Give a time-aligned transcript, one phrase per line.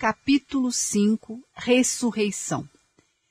[0.00, 2.66] Capítulo 5 Ressurreição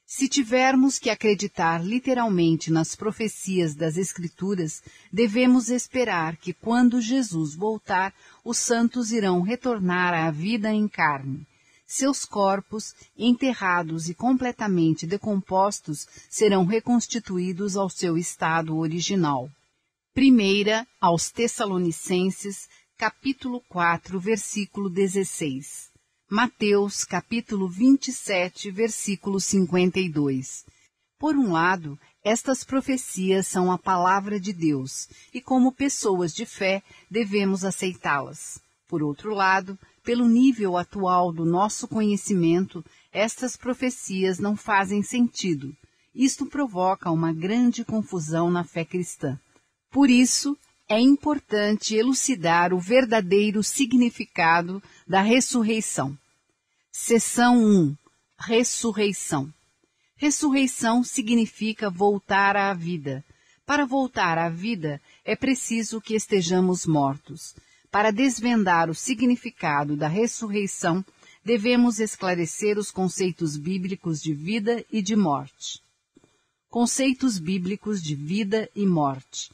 [0.06, 8.14] Se tivermos que acreditar literalmente nas profecias das Escrituras, devemos esperar que quando Jesus voltar,
[8.46, 11.44] os santos irão retornar à vida em carne.
[11.88, 19.50] Seus corpos, enterrados e completamente decompostos, serão reconstituídos ao seu estado original.
[20.14, 25.89] Primeira aos Tessalonicenses, capítulo 4, versículo 16.
[26.32, 30.64] Mateus capítulo 27, versículo 52.
[31.18, 36.84] Por um lado, estas profecias são a palavra de Deus e, como pessoas de fé,
[37.10, 38.62] devemos aceitá-las.
[38.88, 45.76] Por outro lado, pelo nível atual do nosso conhecimento, estas profecias não fazem sentido.
[46.14, 49.40] Isto provoca uma grande confusão na fé cristã.
[49.90, 50.56] Por isso,
[50.90, 56.18] é importante elucidar o verdadeiro significado da ressurreição.
[56.92, 57.96] Seção 1
[58.40, 59.54] Ressurreição
[60.16, 63.24] Ressurreição significa voltar à vida.
[63.68, 67.56] Para voltar à vida, é preciso que estejamos mortos.
[67.92, 71.06] Para desvendar o significado da ressurreição,
[71.46, 75.84] devemos esclarecer os conceitos bíblicos de vida e de morte.
[76.68, 79.52] Conceitos bíblicos de vida e morte.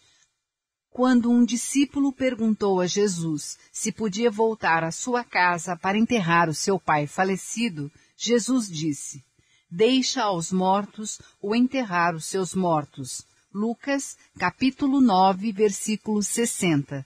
[0.95, 6.53] Quando um discípulo perguntou a Jesus se podia voltar à sua casa para enterrar o
[6.53, 9.21] seu pai falecido, Jesus disse:
[9.69, 13.25] Deixa aos mortos o enterrar os seus mortos.
[13.53, 17.05] Lucas, capítulo 9, versículo 60.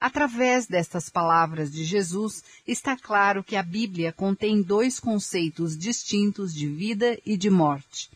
[0.00, 6.66] Através destas palavras de Jesus, está claro que a Bíblia contém dois conceitos distintos de
[6.66, 8.10] vida e de morte.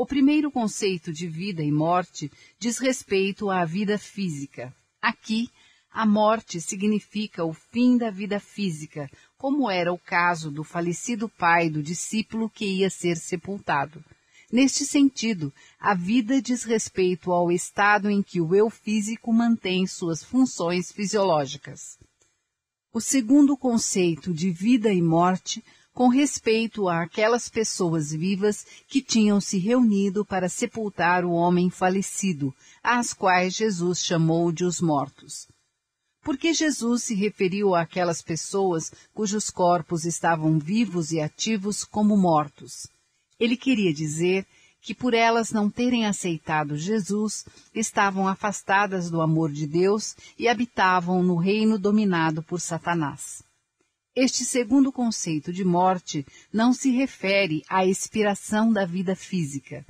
[0.00, 4.74] O primeiro conceito de vida e morte diz respeito à vida física.
[4.98, 5.50] Aqui,
[5.90, 11.68] a morte significa o fim da vida física, como era o caso do falecido pai
[11.68, 14.02] do discípulo que ia ser sepultado.
[14.50, 20.24] Neste sentido, a vida diz respeito ao estado em que o eu físico mantém suas
[20.24, 21.98] funções fisiológicas.
[22.90, 29.58] O segundo conceito de vida e morte com respeito àquelas pessoas vivas que tinham se
[29.58, 35.48] reunido para sepultar o homem falecido, às quais Jesus chamou de os mortos.
[36.22, 42.86] Porque Jesus se referiu àquelas pessoas cujos corpos estavam vivos e ativos como mortos.
[43.38, 44.46] Ele queria dizer
[44.82, 51.22] que por elas não terem aceitado Jesus, estavam afastadas do amor de Deus e habitavam
[51.22, 53.42] no reino dominado por Satanás.
[54.14, 59.86] Este segundo conceito de morte não se refere à expiração da vida física.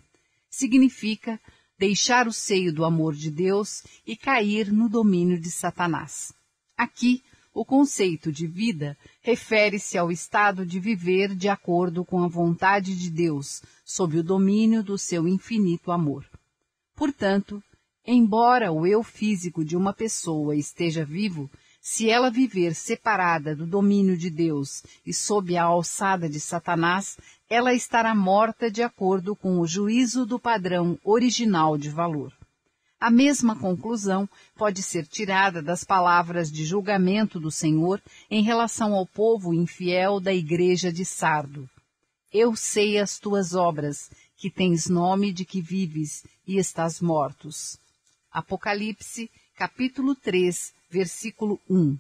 [0.51, 1.41] Significa
[1.79, 6.35] deixar o seio do amor de Deus e cair no domínio de Satanás.
[6.77, 7.23] Aqui,
[7.55, 13.11] o conceito de vida refere-se ao estado de viver de acordo com a vontade de
[13.11, 16.27] Deus, sob o domínio do seu infinito amor.
[16.95, 17.63] Portanto,
[18.07, 21.51] embora o eu físico de uma pessoa esteja vivo,
[21.93, 27.19] se ela viver separada do domínio de Deus e sob a alçada de Satanás,
[27.49, 32.33] ela estará morta de acordo com o juízo do padrão original de valor.
[33.01, 38.01] A mesma conclusão pode ser tirada das palavras de julgamento do Senhor
[38.31, 41.69] em relação ao povo infiel da igreja de Sardo.
[42.33, 47.81] Eu sei as tuas obras, que tens nome de que vives e estás mortos.
[48.31, 51.97] Apocalipse, capítulo 3, versículo 1.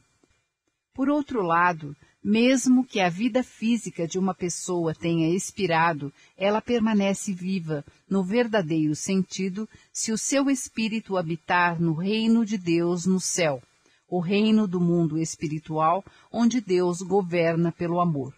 [0.92, 7.32] Por outro lado, mesmo que a vida física de uma pessoa tenha expirado, ela permanece
[7.32, 13.62] viva, no verdadeiro sentido, se o seu espírito habitar no reino de Deus no céu,
[14.08, 18.34] o reino do mundo espiritual, onde Deus governa pelo amor.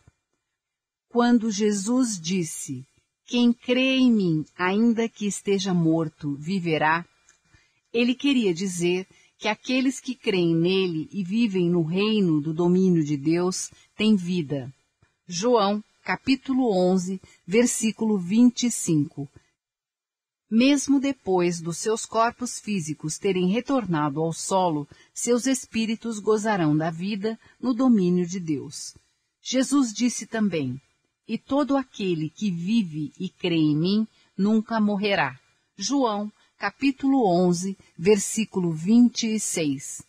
[1.08, 2.86] Quando Jesus disse,
[3.26, 7.04] Quem crê em mim, ainda que esteja morto, viverá,
[7.92, 9.06] ele queria dizer
[9.42, 14.72] que aqueles que creem nele e vivem no reino do domínio de Deus têm vida.
[15.26, 19.28] João, capítulo 11, versículo 25.
[20.48, 27.36] Mesmo depois dos seus corpos físicos terem retornado ao solo, seus espíritos gozarão da vida
[27.60, 28.96] no domínio de Deus.
[29.42, 30.80] Jesus disse também:
[31.26, 34.08] E todo aquele que vive e crê em mim
[34.38, 35.36] nunca morrerá.
[35.76, 36.30] João,
[36.62, 40.00] capítulo 11, versículo 26.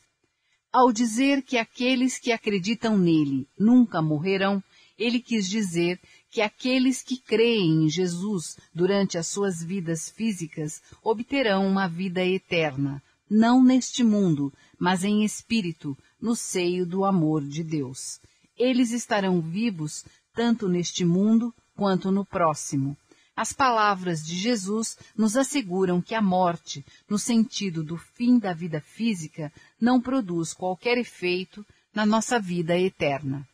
[0.71, 4.63] Ao dizer que aqueles que acreditam nele nunca morrerão,
[4.95, 11.65] ele quis dizer que aqueles que creem em Jesus durante as suas vidas físicas obterão
[11.65, 18.19] uma vida eterna, não neste mundo, mas em espírito, no seio do amor de Deus.
[18.56, 22.95] eles estarão vivos tanto neste mundo quanto no próximo.
[23.35, 28.80] As palavras de Jesus nos asseguram que a morte, no sentido do fim da vida
[28.80, 29.51] física,
[29.81, 33.47] não produz qualquer efeito na nossa vida eterna.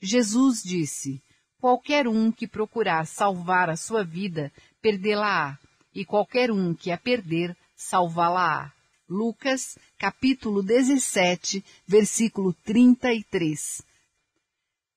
[0.00, 1.20] Jesus disse:
[1.58, 5.58] Qualquer um que procurar salvar a sua vida, perdê-la-á,
[5.92, 8.70] e qualquer um que a perder, salvá-la-á.
[9.08, 13.82] Lucas, capítulo 17, versículo 33.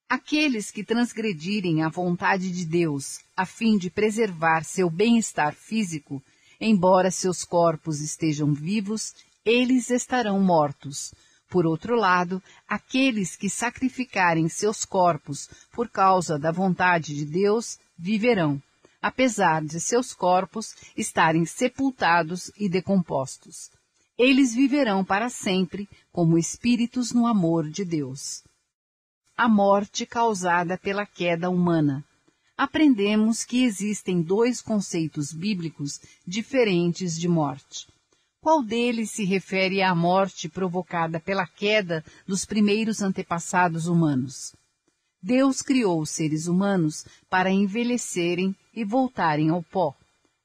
[0.10, 6.20] Aqueles que transgredirem a vontade de Deus a fim de preservar seu bem-estar físico,
[6.60, 9.14] embora seus corpos estejam vivos,
[9.46, 11.14] eles estarão mortos.
[11.48, 18.60] Por outro lado, aqueles que sacrificarem seus corpos por causa da vontade de Deus viverão,
[19.00, 23.70] apesar de seus corpos estarem sepultados e decompostos.
[24.18, 28.42] Eles viverão para sempre como espíritos no amor de Deus
[29.40, 32.04] a morte causada pela queda humana.
[32.58, 37.88] Aprendemos que existem dois conceitos bíblicos diferentes de morte.
[38.42, 44.54] Qual deles se refere à morte provocada pela queda dos primeiros antepassados humanos?
[45.24, 49.96] Deus criou os seres humanos para envelhecerem e voltarem ao pó.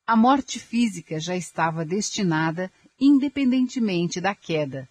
[0.06, 2.70] A morte física já estava destinada
[3.00, 4.88] independentemente da queda.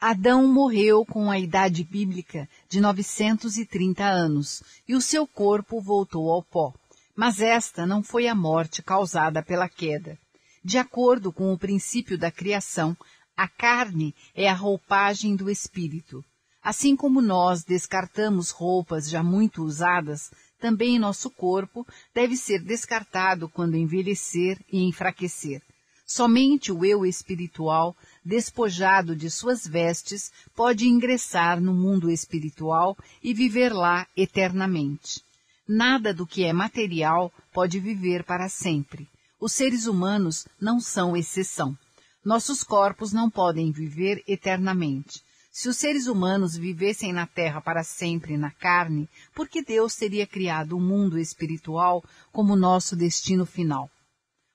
[0.00, 6.40] Adão morreu com a idade bíblica de 930 anos e o seu corpo voltou ao
[6.40, 6.72] pó.
[7.16, 10.16] Mas esta não foi a morte causada pela queda.
[10.64, 12.96] De acordo com o princípio da criação,
[13.36, 16.24] a carne é a roupagem do espírito.
[16.62, 20.30] Assim como nós descartamos roupas já muito usadas,
[20.60, 21.84] também nosso corpo
[22.14, 25.60] deve ser descartado quando envelhecer e enfraquecer.
[26.06, 27.94] Somente o eu espiritual
[28.24, 35.22] despojado de suas vestes, pode ingressar no mundo espiritual e viver lá eternamente.
[35.66, 39.08] Nada do que é material pode viver para sempre.
[39.40, 41.76] Os seres humanos não são exceção.
[42.24, 45.22] Nossos corpos não podem viver eternamente.
[45.50, 50.26] Se os seres humanos vivessem na terra para sempre na carne, por que Deus teria
[50.26, 53.90] criado o um mundo espiritual como nosso destino final?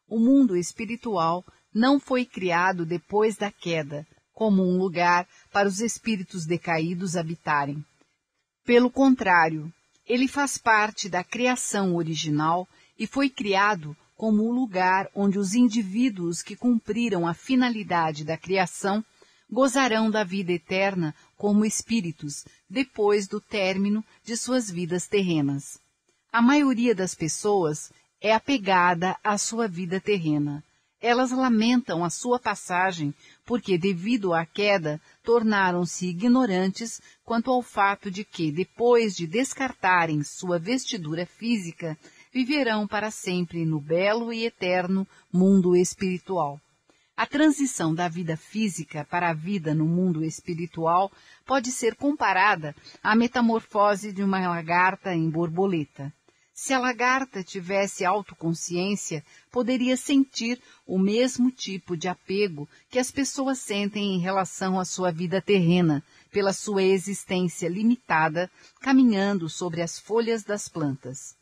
[0.07, 6.46] O mundo espiritual não foi criado depois da queda, como um lugar para os espíritos
[6.46, 7.84] decaídos habitarem.
[8.66, 9.72] Pelo contrário,
[10.06, 12.68] ele faz parte da criação original
[12.98, 19.04] e foi criado como o lugar onde os indivíduos que cumpriram a finalidade da criação
[19.50, 25.80] gozarão da vida eterna como espíritos depois do término de suas vidas terrenas.
[26.31, 30.64] A maioria das pessoas é apegada à sua vida terrena.
[31.06, 33.14] Elas lamentam a sua passagem
[33.46, 40.58] porque, devido à queda, tornaram-se ignorantes quanto ao fato de que, depois de descartarem sua
[40.58, 41.98] vestidura física,
[42.32, 46.58] viverão para sempre no belo e eterno mundo espiritual.
[47.18, 51.12] A transição da vida física para a vida no mundo espiritual
[51.46, 52.74] pode ser comparada
[53.04, 56.14] à metamorfose de uma lagarta em borboleta.
[56.65, 59.21] Se a lagarta tivesse autoconsciência,
[59.51, 65.12] poderia sentir o mesmo tipo de apego que as pessoas sentem em relação à sua
[65.12, 66.01] vida terrena,
[66.31, 68.50] pela sua existência limitada,
[68.80, 71.36] caminhando sobre as folhas das plantas.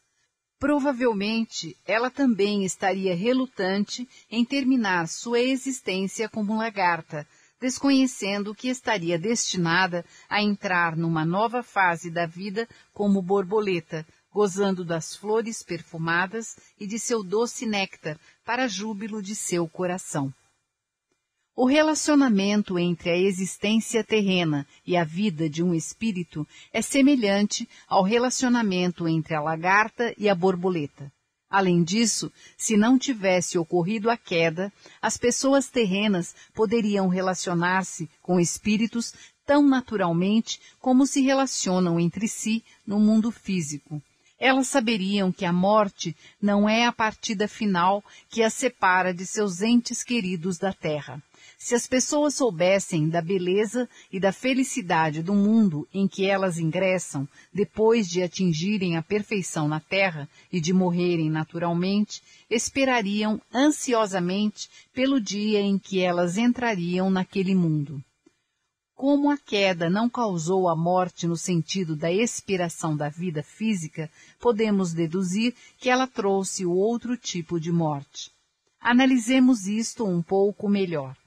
[0.58, 7.28] Provavelmente, ela também estaria relutante em terminar sua existência como lagarta,
[7.62, 15.16] desconhecendo que estaria destinada a entrar numa nova fase da vida como borboleta, gozando das
[15.16, 20.34] flores perfumadas e de seu doce néctar para júbilo de seu coração.
[21.54, 28.04] O relacionamento entre a existência terrena e a vida de um espírito é semelhante ao
[28.04, 31.12] relacionamento entre a lagarta e a borboleta.
[31.50, 34.72] Além disso, se não tivesse ocorrido a queda,
[35.02, 39.14] as pessoas terrenas poderiam relacionar-se com espíritos
[39.46, 44.02] tão naturalmente como se relacionam entre si no mundo físico.
[44.44, 49.62] Elas saberiam que a morte não é a partida final que as separa de seus
[49.62, 51.22] entes queridos da terra.
[51.60, 57.30] Se as pessoas soubessem da beleza e da felicidade do mundo em que elas ingressam
[57.54, 65.62] depois de atingirem a perfeição na terra e de morrerem naturalmente, esperariam ansiosamente pelo dia
[65.62, 68.04] em que elas entrariam naquele mundo.
[69.02, 74.08] Como a queda não causou a morte no sentido da expiração da vida física,
[74.40, 78.30] podemos deduzir que ela trouxe outro tipo de morte.
[78.80, 81.18] Analisemos isto um pouco melhor.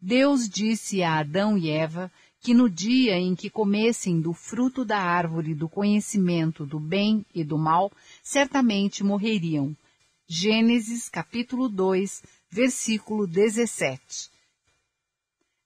[0.00, 2.08] Deus disse a Adão e Eva
[2.40, 7.42] que no dia em que comessem do fruto da árvore do conhecimento do bem e
[7.42, 7.90] do mal,
[8.22, 9.76] certamente morreriam.
[10.28, 14.37] Gênesis capítulo 2, versículo 17.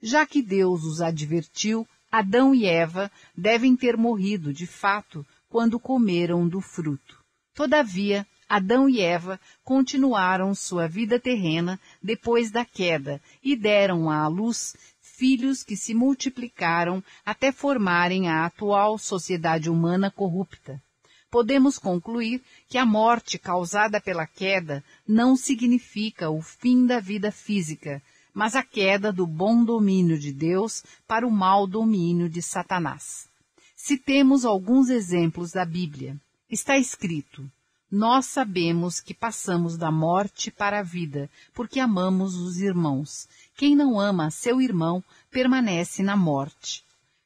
[0.03, 6.49] Já que Deus os advertiu, Adão e Eva devem ter morrido de fato quando comeram
[6.49, 7.23] do fruto.
[7.55, 14.75] Todavia, Adão e Eva continuaram sua vida terrena depois da queda e deram à luz
[15.01, 20.83] filhos que se multiplicaram até formarem a atual sociedade humana corrupta.
[21.31, 28.03] Podemos concluir que a morte causada pela queda não significa o fim da vida física,
[28.33, 33.29] mas a queda do bom domínio de Deus para o mau domínio de Satanás.
[33.77, 36.17] Citemos alguns exemplos da Bíblia.
[36.49, 37.51] Está escrito:
[37.95, 43.29] nós sabemos que passamos da morte para a vida, porque amamos os irmãos.
[43.55, 46.83] Quem não ama seu irmão permanece na morte.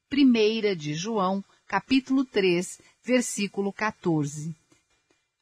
[0.08, 4.56] Primeira de João, capítulo 3, versículo 14.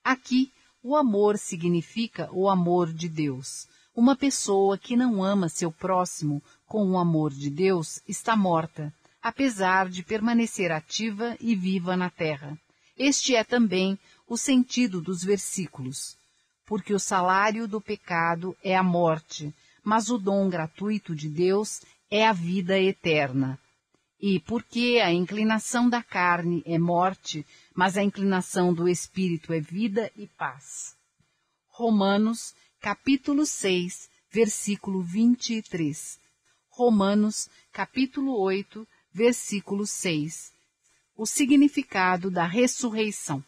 [0.05, 0.53] Aqui,
[0.83, 3.67] o amor significa o amor de Deus.
[3.95, 9.89] Uma pessoa que não ama seu próximo com o amor de Deus está morta, apesar
[9.89, 12.59] de permanecer ativa e viva na terra.
[12.99, 13.97] Este é também
[14.27, 16.17] o sentido dos versículos.
[16.67, 22.27] Porque o salário do pecado é a morte, mas o dom gratuito de Deus é
[22.27, 23.57] a vida eterna.
[24.21, 30.11] E porque a inclinação da carne é morte, mas a inclinação do espírito é vida
[30.17, 30.97] e paz.
[31.69, 32.55] Romanos,
[32.85, 36.19] capítulo 6, versículo 23.
[36.69, 40.53] Romanos, capítulo 8, versículo 6.
[41.17, 43.43] O significado da ressurreição.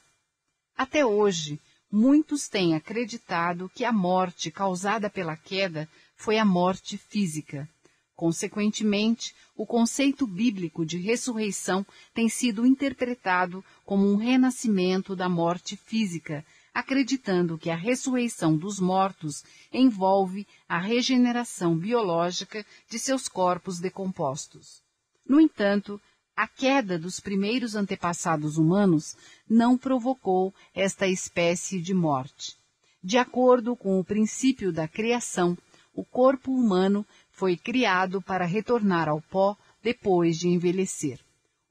[0.74, 1.60] Até hoje,
[1.92, 7.68] muitos têm acreditado que a morte causada pela queda foi a morte física.
[8.14, 16.42] Consequentemente, o conceito bíblico de ressurreição tem sido interpretado como um renascimento da morte física,
[16.76, 19.42] acreditando que a ressurreição dos mortos
[19.72, 24.82] envolve a regeneração biológica de seus corpos decompostos.
[25.26, 25.98] No entanto,
[26.36, 29.16] a queda dos primeiros antepassados humanos
[29.48, 32.58] não provocou esta espécie de morte.
[33.02, 35.56] De acordo com o princípio da criação,
[35.94, 41.18] o corpo humano foi criado para retornar ao pó depois de envelhecer.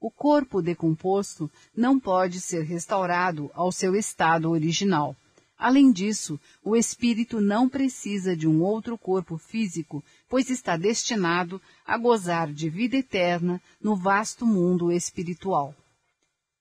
[0.06, 5.16] O corpo decomposto não pode ser restaurado ao seu estado original.
[5.58, 11.98] Além disso, o espírito não precisa de um outro corpo físico, pois está destinado a
[11.98, 15.74] gozar de vida eterna no vasto mundo espiritual.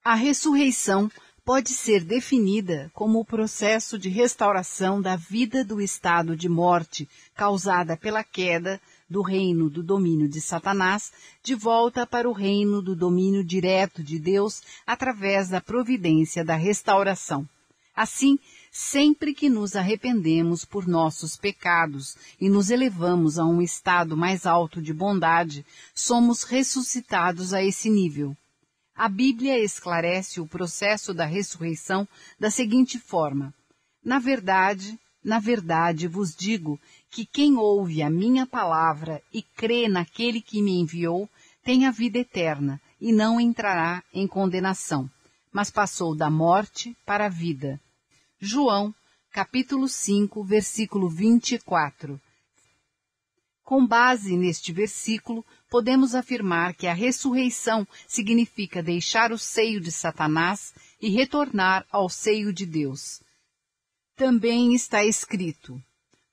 [0.04, 1.08] A ressurreição
[1.46, 7.96] pode ser definida como o processo de restauração da vida do estado de morte causada
[7.96, 11.12] pela queda do reino do domínio de Satanás
[11.44, 17.48] de volta para o reino do domínio direto de Deus através da providência da restauração.
[17.96, 18.38] Assim,
[18.72, 24.82] sempre que nos arrependemos por nossos pecados e nos elevamos a um estado mais alto
[24.82, 28.36] de bondade, somos ressuscitados a esse nível.
[28.94, 32.08] A Bíblia esclarece o processo da ressurreição
[32.40, 33.54] da seguinte forma:
[34.04, 36.80] Na verdade, na verdade vos digo
[37.16, 41.30] que quem ouve a minha palavra e crê naquele que me enviou
[41.64, 45.10] tem a vida eterna e não entrará em condenação,
[45.50, 47.80] mas passou da morte para a vida.
[48.38, 48.94] João,
[49.32, 52.20] capítulo 5, versículo 24.
[53.64, 60.74] Com base neste versículo, podemos afirmar que a ressurreição significa deixar o seio de Satanás
[61.02, 63.24] e retornar ao seio de Deus.
[64.18, 65.82] Também está escrito: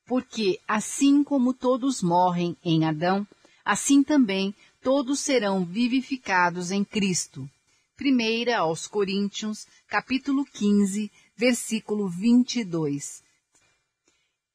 [0.07, 3.27] Porque assim como todos morrem em Adão,
[3.65, 7.49] assim também todos serão vivificados em Cristo.
[7.97, 13.23] Primeira aos Coríntios, capítulo 15, versículo 22.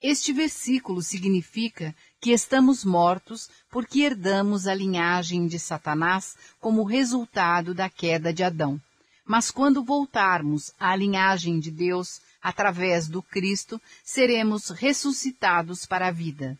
[0.01, 7.89] Este versículo significa que estamos mortos porque herdamos a linhagem de Satanás como resultado da
[7.89, 8.79] queda de Adão.
[9.25, 16.57] Mas quando voltarmos à linhagem de Deus, através do Cristo, seremos ressuscitados para a vida.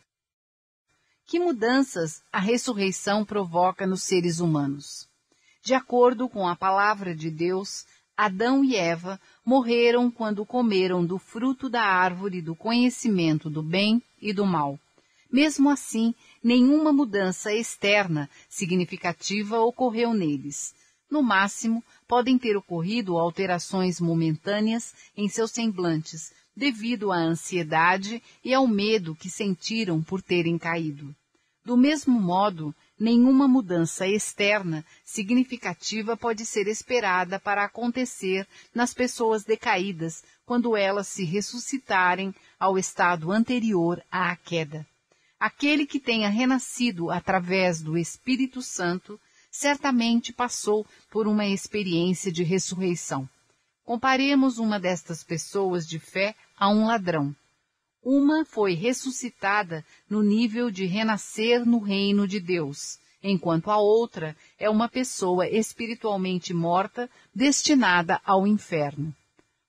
[1.26, 5.08] Que mudanças a ressurreição provoca nos seres humanos?
[5.62, 11.70] De acordo com a palavra de Deus, Adão e Eva morreram quando comeram do fruto
[11.70, 14.78] da árvore do conhecimento do bem e do mal.
[15.32, 16.14] Mesmo assim,
[16.44, 20.74] nenhuma mudança externa significativa ocorreu neles.
[21.10, 28.66] No máximo, podem ter ocorrido alterações momentâneas em seus semblantes, devido à ansiedade e ao
[28.66, 31.14] medo que sentiram por terem caído.
[31.64, 40.24] Do mesmo modo, nenhuma mudança externa significativa pode ser esperada para acontecer nas pessoas decaídas
[40.44, 44.86] quando elas se ressuscitarem ao estado anterior à queda.
[45.38, 53.28] Aquele que tenha renascido através do Espírito Santo certamente passou por uma experiência de ressurreição.
[53.84, 57.34] Comparemos uma destas pessoas de fé a um ladrão.
[58.02, 64.70] Uma foi ressuscitada no nível de renascer no reino de Deus, enquanto a outra é
[64.70, 69.14] uma pessoa espiritualmente morta destinada ao inferno.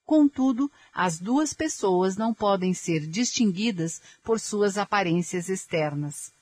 [0.06, 6.34] Contudo, as duas pessoas não podem ser distinguidas por suas aparências externas.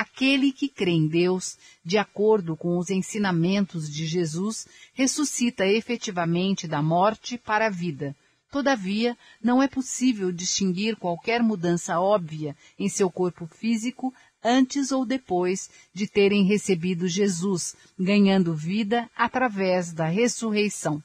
[0.00, 6.80] Aquele que crê em Deus, de acordo com os ensinamentos de Jesus, ressuscita efetivamente da
[6.80, 8.14] morte para a vida,
[8.48, 15.68] Todavia, não é possível distinguir qualquer mudança óbvia em seu corpo físico antes ou depois
[15.92, 21.02] de terem recebido Jesus, ganhando vida através da ressurreição.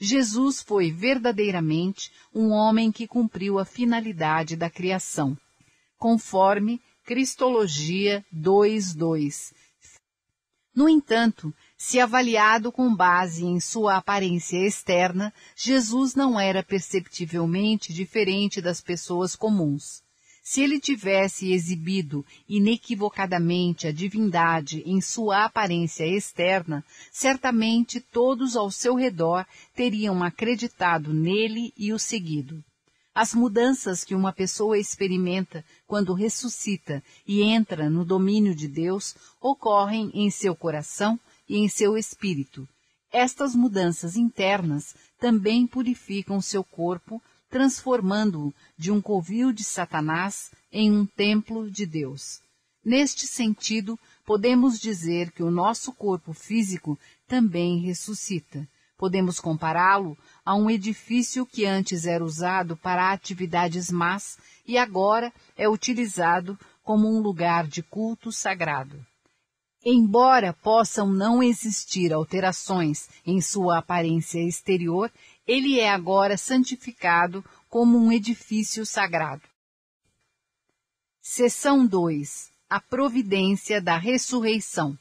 [0.00, 5.36] Jesus foi verdadeiramente um homem que cumpriu a finalidade da criação,
[5.98, 9.52] conforme Cristologia 2.2.
[10.74, 18.60] No entanto, se avaliado com base em sua aparência externa, Jesus não era perceptivelmente diferente
[18.60, 20.02] das pessoas comuns.
[20.42, 28.96] Se ele tivesse exibido inequivocadamente a divindade em sua aparência externa, certamente todos ao seu
[28.96, 29.46] redor
[29.76, 32.64] teriam acreditado nele e o seguido.
[33.16, 40.10] As mudanças que uma pessoa experimenta quando ressuscita e entra no domínio de Deus ocorrem
[40.12, 41.18] em seu coração
[41.48, 42.68] e em seu espírito.
[43.10, 51.06] Estas mudanças internas também purificam seu corpo, transformando-o de um covil de Satanás em um
[51.06, 52.42] templo de Deus.
[52.84, 58.68] Neste sentido, podemos dizer que o nosso corpo físico também ressuscita.
[58.96, 65.68] Podemos compará-lo a um edifício que antes era usado para atividades más e agora é
[65.68, 69.04] utilizado como um lugar de culto sagrado.
[69.84, 75.12] Embora possam não existir alterações em sua aparência exterior,
[75.46, 79.42] ele é agora santificado como um edifício sagrado.
[81.20, 84.98] Seção 2 A providência da ressurreição.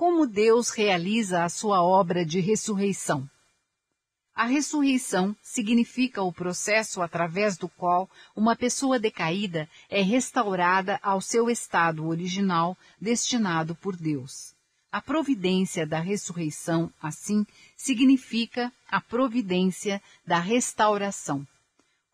[0.00, 3.28] Como Deus realiza a sua obra de ressurreição?
[4.34, 11.50] A ressurreição significa o processo através do qual uma pessoa decaída é restaurada ao seu
[11.50, 14.54] estado original destinado por Deus.
[14.90, 17.44] A providência da ressurreição, assim,
[17.76, 21.46] significa a providência da restauração.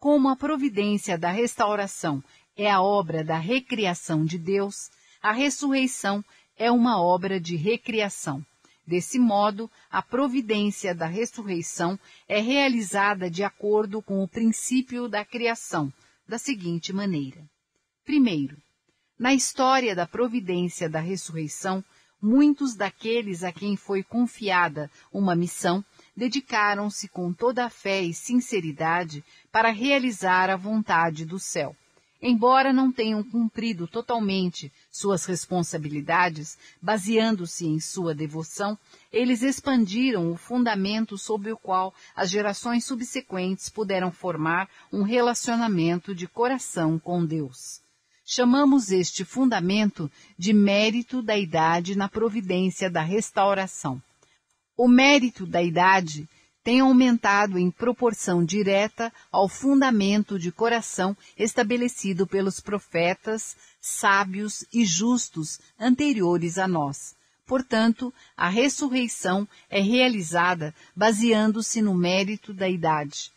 [0.01, 2.21] Como a providência da restauração
[2.57, 4.91] é a obra da recriação de Deus,
[5.23, 6.25] a ressurreição
[6.57, 8.45] é uma obra de recriação.
[8.87, 15.93] Desse modo, a providência da ressurreição é realizada de acordo com o princípio da criação,
[16.29, 17.45] da seguinte maneira.
[18.05, 18.57] Primeiro,
[19.19, 21.85] na história da providência da ressurreição,
[22.23, 25.85] muitos daqueles a quem foi confiada uma missão
[26.17, 31.77] dedicaram-se com toda a fé e sinceridade para realizar a vontade do céu.
[32.21, 38.79] Embora não tenham cumprido totalmente suas responsabilidades, baseando-se em sua devoção,
[39.13, 46.27] eles expandiram o fundamento sobre o qual as gerações subsequentes puderam formar um relacionamento de
[46.27, 47.83] coração com Deus.
[48.25, 54.03] Chamamos este fundamento de mérito da idade na providência da restauração.
[54.77, 56.29] O mérito da idade
[56.67, 65.61] tem aumentado em proporção direta ao fundamento de coração estabelecido pelos profetas, sábios e justos
[65.79, 67.15] anteriores a nós.
[67.47, 73.31] Portanto, a ressurreição é realizada baseando-se no mérito da idade.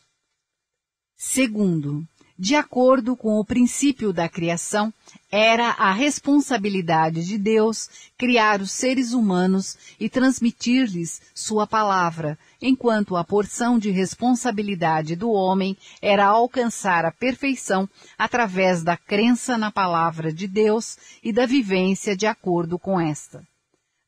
[1.16, 2.04] Segundo,
[2.40, 4.94] de acordo com o princípio da criação,
[5.30, 13.26] era a responsabilidade de Deus criar os seres humanos e transmitir-lhes sua palavra, enquanto a
[13.26, 20.48] porção de responsabilidade do homem era alcançar a perfeição através da crença na palavra de
[20.48, 23.49] Deus e da vivência de acordo com esta.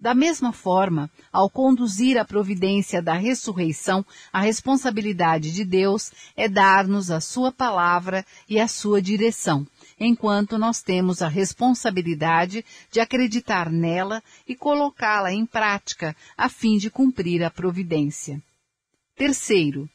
[0.02, 7.12] Da mesma forma, ao conduzir a providência da ressurreição, a responsabilidade de Deus é dar-nos
[7.12, 9.66] a sua palavra e a sua direção,
[10.00, 16.90] enquanto nós temos a responsabilidade de acreditar nela e colocá-la em prática a fim de
[16.90, 18.42] cumprir a providência.
[19.16, 19.88] Terceiro,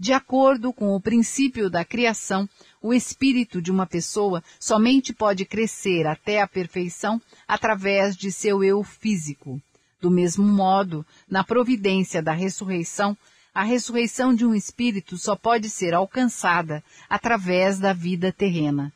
[0.00, 2.48] De acordo com o princípio da criação,
[2.82, 8.82] o espírito de uma pessoa somente pode crescer até a perfeição através de seu eu
[8.82, 9.60] físico.
[10.00, 13.16] Do mesmo modo, na providência da ressurreição,
[13.52, 18.92] a ressurreição de um espírito só pode ser alcançada através da vida terrena.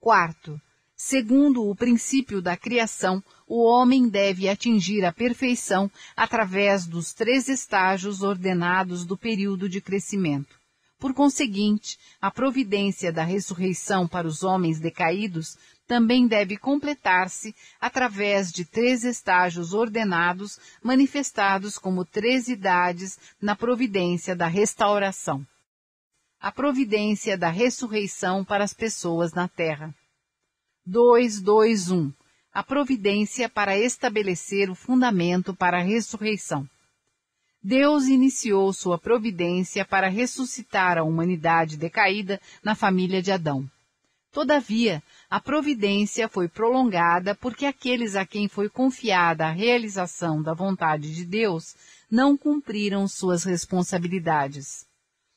[0.00, 0.60] Quarto,
[0.96, 8.22] segundo o princípio da criação, o homem deve atingir a perfeição através dos três estágios
[8.22, 10.55] ordenados do período de crescimento.
[10.98, 15.56] Por conseguinte, a providência da ressurreição para os homens decaídos
[15.86, 24.46] também deve completar-se através de três estágios ordenados manifestados como três idades na providência da
[24.46, 25.46] restauração.
[26.40, 29.94] A providência da ressurreição para as pessoas na terra.
[30.86, 32.12] 221.
[32.52, 36.68] A providência para estabelecer o fundamento para a ressurreição.
[37.62, 43.68] Deus iniciou sua providência para ressuscitar a humanidade decaída na família de Adão.
[44.30, 51.14] Todavia, a providência foi prolongada porque aqueles a quem foi confiada a realização da vontade
[51.14, 51.74] de Deus
[52.10, 54.86] não cumpriram suas responsabilidades.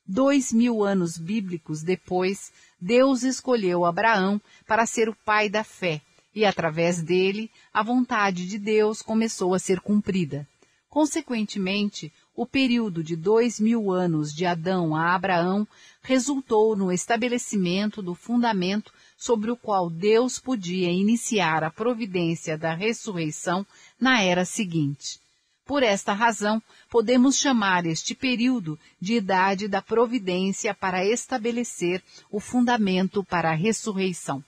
[0.06, 6.02] Dois mil anos bíblicos depois, Deus escolheu Abraão para ser o pai da fé,
[6.36, 10.48] e através dele, a vontade de Deus começou a ser cumprida.
[10.90, 15.68] Consequentemente, o período de dois mil anos de Adão a Abraão
[16.02, 23.66] resultou no estabelecimento do fundamento sobre o qual Deus podia iniciar a providência da ressurreição
[24.00, 25.20] na era seguinte.
[25.64, 33.24] Por esta razão, podemos chamar este período de idade da providência para estabelecer o fundamento
[33.24, 34.44] para a ressurreição.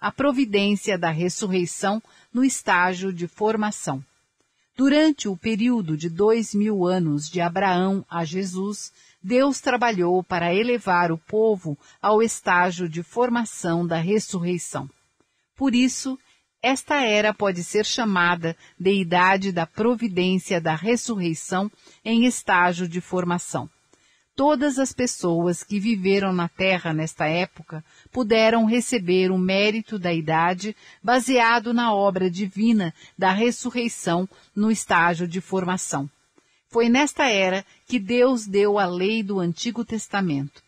[0.00, 2.00] A providência da ressurreição
[2.32, 4.04] no estágio de formação.
[4.78, 11.10] Durante o período de dois mil anos de Abraão a Jesus, Deus trabalhou para elevar
[11.10, 14.88] o povo ao estágio de formação da ressurreição.
[15.56, 16.16] Por isso,
[16.62, 21.68] esta era pode ser chamada de idade da providência da ressurreição
[22.04, 23.68] em estágio de formação.
[24.38, 30.76] Todas as pessoas que viveram na terra nesta época puderam receber o mérito da idade
[31.02, 36.08] baseado na obra divina da ressurreição no estágio de formação.
[36.68, 40.62] Foi nesta era que Deus deu a lei do Antigo Testamento.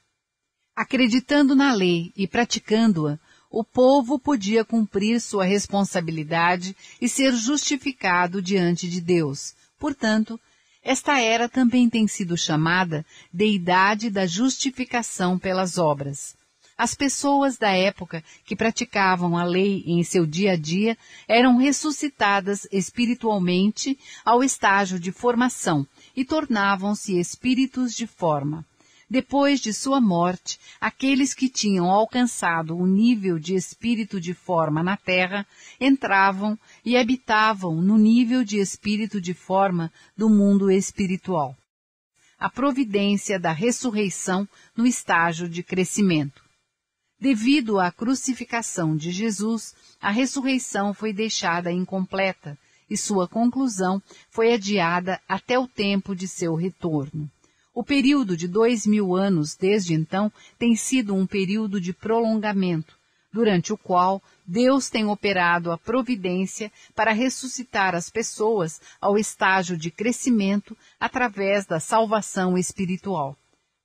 [0.75, 8.91] Acreditando na lei e praticando-a, o povo podia cumprir sua responsabilidade e ser justificado diante
[8.91, 9.55] de Deus.
[9.79, 10.41] Portanto,
[10.83, 16.35] esta era também tem sido chamada de idade da justificação pelas obras.
[16.77, 20.97] As pessoas da época que praticavam a lei em seu dia a dia
[21.29, 28.65] eram ressuscitadas espiritualmente ao estágio de formação e tornavam-se espíritos de forma.
[29.11, 34.97] Depois de sua morte, aqueles que tinham alcançado o nível de espírito de forma na
[34.97, 35.45] terra
[35.81, 41.57] entravam e habitavam no nível de espírito de forma do mundo espiritual.
[42.39, 46.43] A providência da ressurreição no estágio de crescimento.
[47.21, 55.21] Devido à crucificação de Jesus, a ressurreição foi deixada incompleta e sua conclusão foi adiada
[55.29, 57.31] até o tempo de seu retorno.
[57.73, 62.99] O período de dois mil anos desde então tem sido um período de prolongamento,
[63.33, 69.91] durante o qual Deus tem operado a providência para ressuscitar as pessoas ao estágio de
[69.91, 73.37] crescimento através da salvação espiritual.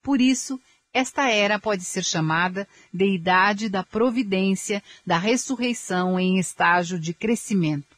[0.02, 0.60] Por isso,
[0.94, 7.96] esta era pode ser chamada de idade da providência da ressurreição em estágio de crescimento.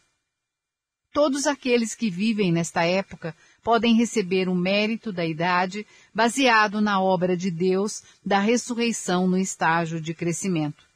[1.14, 7.36] Todos aqueles que vivem nesta época podem receber o mérito da idade baseado na obra
[7.36, 10.87] de Deus da ressurreição no estágio de crescimento.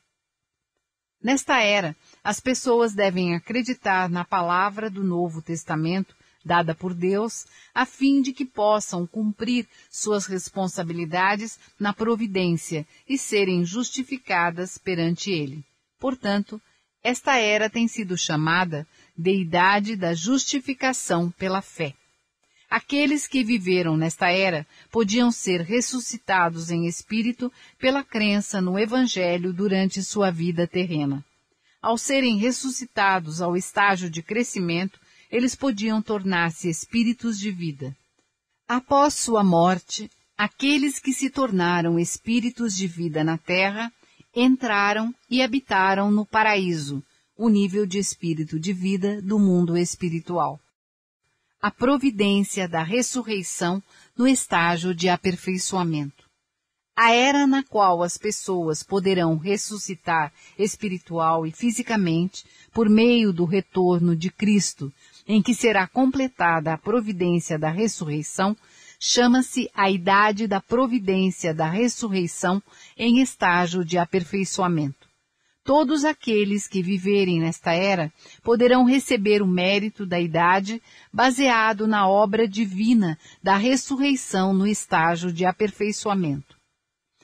[1.23, 7.85] Nesta era, as pessoas devem acreditar na palavra do Novo Testamento dada por Deus, a
[7.85, 15.63] fim de que possam cumprir suas responsabilidades na providência e serem justificadas perante Ele.
[15.99, 16.59] Portanto,
[17.03, 21.93] esta era tem sido chamada de idade da justificação pela fé.
[22.71, 30.01] Aqueles que viveram nesta era podiam ser ressuscitados em espírito pela crença no Evangelho durante
[30.01, 31.21] sua vida terrena.
[31.81, 34.97] Ao serem ressuscitados ao estágio de crescimento,
[35.29, 37.93] eles podiam tornar-se espíritos de vida.
[38.65, 43.91] Após sua morte, aqueles que se tornaram espíritos de vida na terra
[44.33, 47.03] entraram e habitaram no paraíso,
[47.35, 50.57] o nível de espírito de vida do mundo espiritual.
[51.63, 53.83] A providência da ressurreição
[54.17, 56.25] no estágio de aperfeiçoamento.
[56.95, 64.15] A era na qual as pessoas poderão ressuscitar espiritual e fisicamente por meio do retorno
[64.15, 64.91] de Cristo,
[65.27, 68.57] em que será completada a providência da ressurreição,
[68.99, 72.59] chama-se a idade da providência da ressurreição
[72.97, 75.00] em estágio de aperfeiçoamento.
[75.63, 80.81] Todos aqueles que viverem nesta era poderão receber o mérito da idade
[81.13, 86.57] baseado na obra divina da ressurreição no estágio de aperfeiçoamento.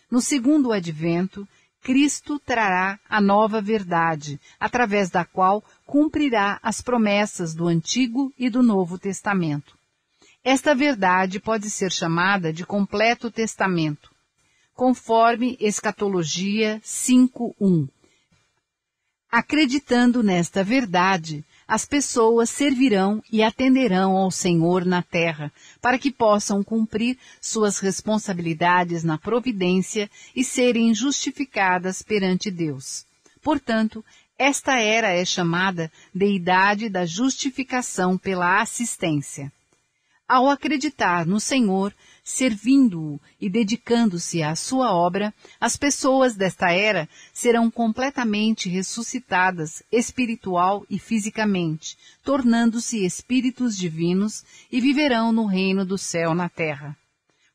[0.10, 1.48] No segundo advento,
[1.82, 8.62] Cristo trará a nova verdade, através da qual cumprirá as promessas do Antigo e do
[8.62, 9.76] Novo Testamento.
[10.44, 14.12] Esta verdade pode ser chamada de completo testamento,
[14.76, 17.90] conforme Escatologia 5.1.
[19.32, 26.64] Acreditando nesta verdade, as pessoas servirão e atenderão ao Senhor na terra, para que possam
[26.64, 33.06] cumprir suas responsabilidades na providência e serem justificadas perante Deus.
[33.44, 34.04] Portanto,
[34.40, 39.52] esta era é chamada de idade da justificação pela assistência.
[40.28, 41.94] Ao acreditar no Senhor,
[42.28, 51.00] servindo-o e dedicando-se à sua obra, as pessoas desta era serão completamente ressuscitadas espiritual e
[51.00, 56.98] fisicamente, tornando-se espíritos divinos e viverão no reino do céu na terra.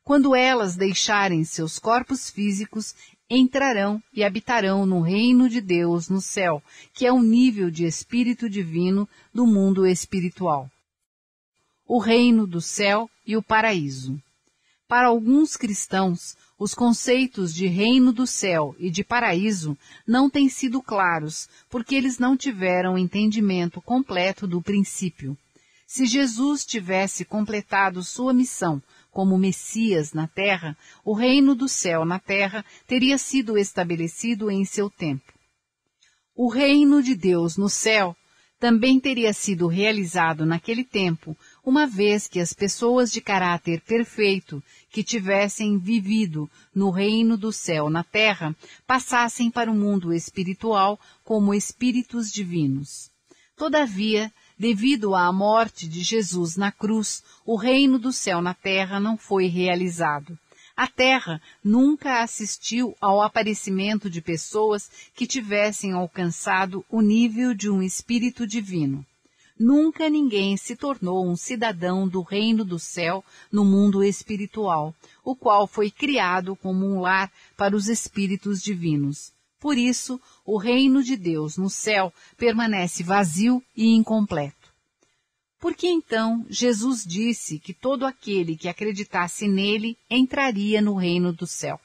[0.03, 2.95] Quando elas deixarem seus corpos físicos,
[3.29, 6.63] entrarão e habitarão no reino de Deus no céu,
[6.95, 10.67] que é o nível de espírito divino do mundo espiritual
[11.87, 14.19] o reino do céu e o paraíso.
[14.93, 19.75] Para alguns cristãos, os conceitos de reino do céu e de paraíso
[20.05, 25.35] não têm sido claros, porque eles não tiveram entendimento completo do princípio.
[25.87, 28.79] Se Jesus tivesse completado sua missão
[29.09, 34.91] como Messias na terra, o reino do céu na terra teria sido estabelecido em seu
[34.91, 35.33] tempo.
[36.35, 38.15] O reino de Deus no céu
[38.59, 45.03] também teria sido realizado naquele tempo, uma vez que as pessoas de caráter perfeito que
[45.03, 48.53] tivessem vivido no reino do céu na terra
[48.85, 53.09] passassem para o mundo espiritual como espíritos divinos.
[53.55, 59.17] Todavia, devido à morte de Jesus na cruz, o reino do céu na terra não
[59.17, 60.37] foi realizado.
[60.75, 67.83] A Terra nunca assistiu ao aparecimento de pessoas que tivessem alcançado o nível de um
[67.83, 69.05] espírito divino.
[69.59, 75.67] Nunca ninguém se tornou um cidadão do reino do céu no mundo espiritual, o qual
[75.67, 79.31] foi criado como um lar para os espíritos divinos.
[79.59, 84.73] Por isso, o reino de Deus no céu permanece vazio e incompleto.
[85.63, 91.47] Por que então Jesus disse que todo aquele que acreditasse nele entraria no reino do
[91.47, 91.79] céu?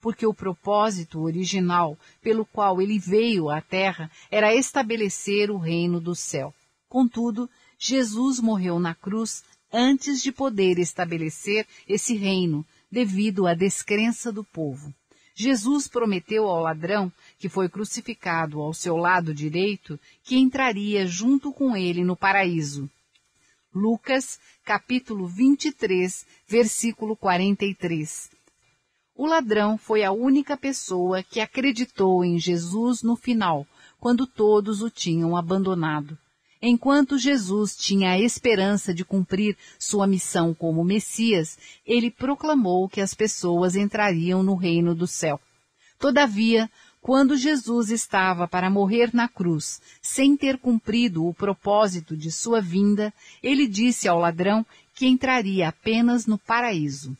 [0.00, 6.16] Porque o propósito original pelo qual ele veio à terra era estabelecer o reino do
[6.16, 6.52] céu.
[6.88, 7.48] Contudo,
[7.78, 14.94] Jesus morreu na cruz antes de poder estabelecer esse reino, devido à descrença do povo.
[15.34, 21.76] Jesus prometeu ao ladrão, que foi crucificado ao seu lado direito, que entraria junto com
[21.76, 22.90] ele no paraíso.
[23.72, 28.30] Lucas, capítulo 23, versículo 43.
[29.14, 33.66] O ladrão foi a única pessoa que acreditou em Jesus no final,
[34.00, 36.18] quando todos o tinham abandonado.
[36.60, 43.14] Enquanto Jesus tinha a esperança de cumprir sua missão como Messias, ele proclamou que as
[43.14, 45.40] pessoas entrariam no reino do céu.
[46.00, 46.68] Todavia,
[47.00, 53.14] quando Jesus estava para morrer na cruz, sem ter cumprido o propósito de sua vinda,
[53.42, 57.16] ele disse ao ladrão que entraria apenas no paraíso.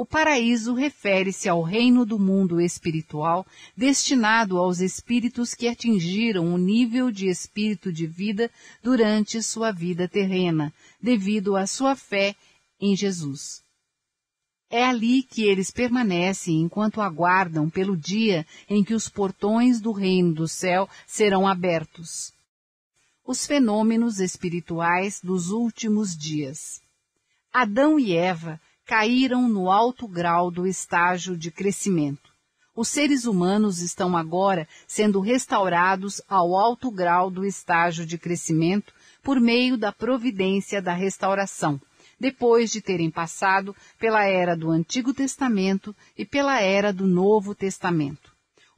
[0.00, 7.10] O paraíso refere-se ao reino do mundo espiritual, destinado aos espíritos que atingiram o nível
[7.10, 8.50] de espírito de vida
[8.82, 12.34] durante sua vida terrena, devido à sua fé
[12.80, 13.62] em Jesus.
[14.70, 20.32] É ali que eles permanecem enquanto aguardam pelo dia em que os portões do reino
[20.32, 22.32] do céu serão abertos.
[23.22, 26.80] Os fenômenos espirituais dos últimos dias.
[27.52, 28.58] Adão e Eva
[28.90, 32.32] caíram no alto grau do estágio de crescimento.
[32.74, 39.38] Os seres humanos estão agora sendo restaurados ao alto grau do estágio de crescimento por
[39.38, 41.80] meio da providência da restauração,
[42.18, 48.30] depois de terem passado pela era do Antigo Testamento e pela era do Novo Testamento.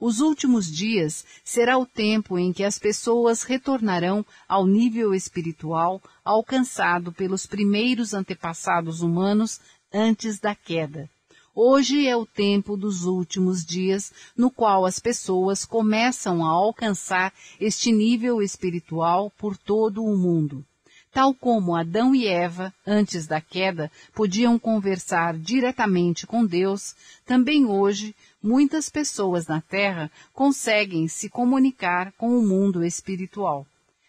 [0.04, 7.12] Os últimos dias será o tempo em que as pessoas retornarão ao nível espiritual alcançado
[7.12, 9.60] pelos primeiros antepassados humanos
[9.92, 11.08] antes da queda.
[11.54, 17.92] Hoje é o tempo dos últimos dias, no qual as pessoas começam a alcançar este
[17.92, 20.64] nível espiritual por todo o mundo.
[21.12, 28.16] Tal como Adão e Eva, antes da queda, podiam conversar diretamente com Deus, também hoje
[28.42, 33.66] muitas pessoas na Terra conseguem se comunicar com o mundo espiritual.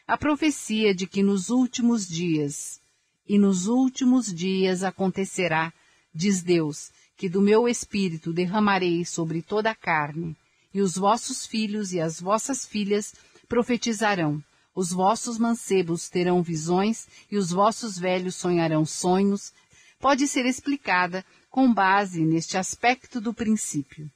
[0.08, 2.80] A profecia de que nos últimos dias,
[3.28, 5.74] e nos últimos dias acontecerá,
[6.14, 10.36] diz Deus, que do meu espírito derramarei sobre toda a carne,
[10.74, 13.14] e os vossos filhos e as vossas filhas
[13.48, 14.44] profetizarão
[14.76, 19.54] os vossos mancebos terão visões e os vossos velhos sonharão sonhos,
[20.00, 24.12] pode ser explicada com base neste aspecto do princípio.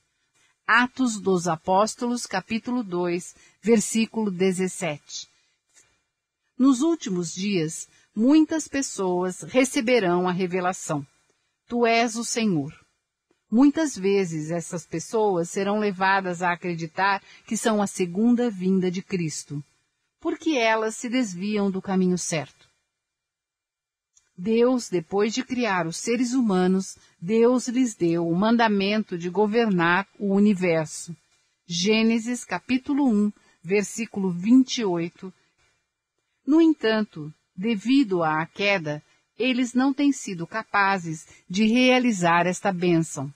[0.65, 5.29] Atos dos Apóstolos, capítulo 2, versículo 17.
[6.57, 7.87] Nos últimos dias,
[8.17, 11.06] muitas pessoas receberão a revelação.
[11.67, 12.73] Tu és o Senhor.
[13.49, 19.63] Muitas vezes essas pessoas serão levadas a acreditar que são a segunda vinda de Cristo
[20.19, 22.67] porque elas se desviam do caminho certo.
[24.38, 30.34] Deus, depois de criar os seres humanos, Deus lhes deu o mandamento de governar o
[30.34, 31.15] universo.
[31.65, 33.32] Gênesis capítulo 1,
[33.63, 35.34] versículo 28.
[36.45, 39.01] No entanto, devido à queda,
[39.37, 43.33] eles não têm sido capazes de realizar esta bênção.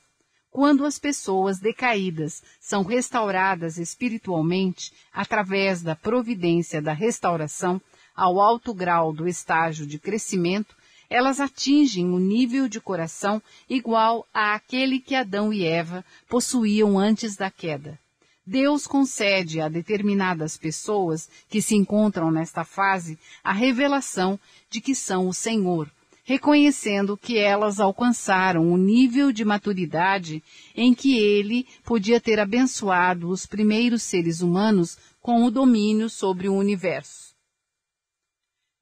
[0.51, 7.81] Quando as pessoas decaídas são restauradas espiritualmente através da providência da restauração
[8.15, 10.75] ao alto grau do estágio de crescimento,
[11.09, 17.49] elas atingem um nível de coração igual àquele que Adão e Eva possuíam antes da
[17.49, 17.99] queda.
[18.45, 25.27] Deus concede a determinadas pessoas que se encontram nesta fase a revelação de que são
[25.27, 25.91] o Senhor,
[26.23, 30.43] reconhecendo que elas alcançaram o nível de maturidade
[30.75, 36.55] em que ele podia ter abençoado os primeiros seres humanos com o domínio sobre o
[36.55, 37.31] universo.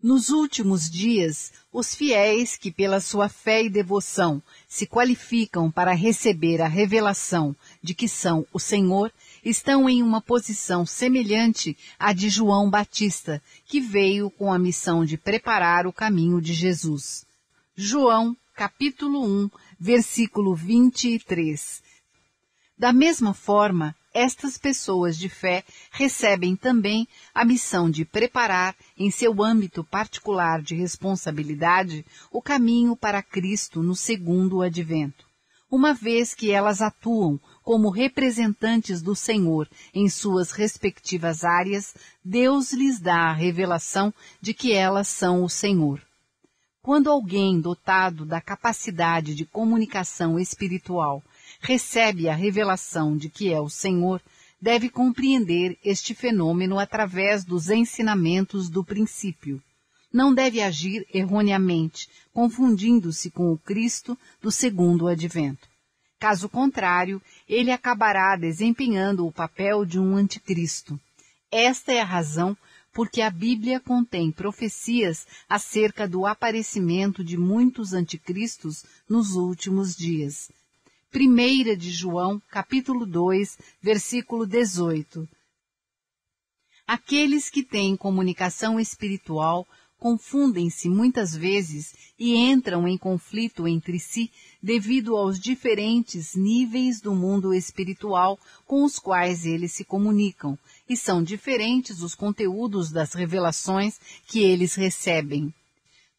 [0.02, 6.62] Nos últimos dias, os fiéis que pela sua fé e devoção se qualificam para receber
[6.62, 9.12] a revelação de que são o Senhor,
[9.44, 15.18] estão em uma posição semelhante à de João Batista, que veio com a missão de
[15.18, 17.26] preparar o caminho de Jesus.
[17.76, 19.50] João, capítulo 1,
[19.80, 21.82] versículo 23.
[22.78, 29.44] Da mesma forma, estas pessoas de fé recebem também a missão de preparar, em seu
[29.44, 35.26] âmbito particular de responsabilidade, o caminho para Cristo no segundo advento.
[35.70, 37.40] Uma vez que elas atuam
[37.70, 41.94] como representantes do Senhor em suas respectivas áreas,
[42.26, 46.02] Deus lhes dá a revelação de que elas são o Senhor.
[46.82, 51.22] Quando alguém dotado da capacidade de comunicação espiritual
[51.62, 54.20] recebe a revelação de que é o Senhor,
[54.60, 59.62] deve compreender este fenômeno através dos ensinamentos do princípio.
[60.12, 65.70] Não deve agir erroneamente, confundindo-se com o Cristo do segundo advento.
[66.20, 71.00] Caso contrário, ele acabará desempenhando o papel de um anticristo.
[71.50, 72.58] Esta é a razão
[72.92, 80.52] porque a Bíblia contém profecias acerca do aparecimento de muitos anticristos nos últimos dias.
[81.10, 85.28] Primeira de João, capítulo 2, versículo 18.
[86.86, 89.66] Aqueles que têm comunicação espiritual
[90.00, 94.32] confundem-se muitas vezes e entram em conflito entre si
[94.64, 100.58] devido aos diferentes níveis do mundo espiritual com os quais eles se comunicam,
[100.88, 105.54] e são diferentes os conteúdos das revelações que eles recebem.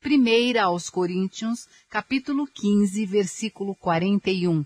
[0.01, 4.64] Primeira aos Coríntios, capítulo 15, versículo 41.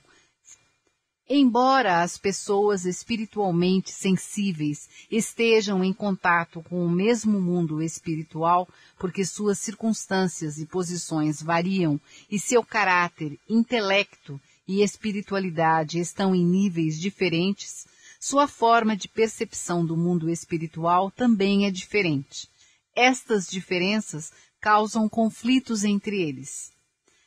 [1.28, 9.58] Embora as pessoas espiritualmente sensíveis estejam em contato com o mesmo mundo espiritual, porque suas
[9.58, 11.98] circunstâncias e posições variam
[12.30, 17.86] e seu caráter, intelecto e espiritualidade estão em níveis diferentes,
[18.20, 22.48] sua forma de percepção do mundo espiritual também é diferente.
[22.94, 24.30] Estas diferenças
[24.60, 26.73] causam conflitos entre eles.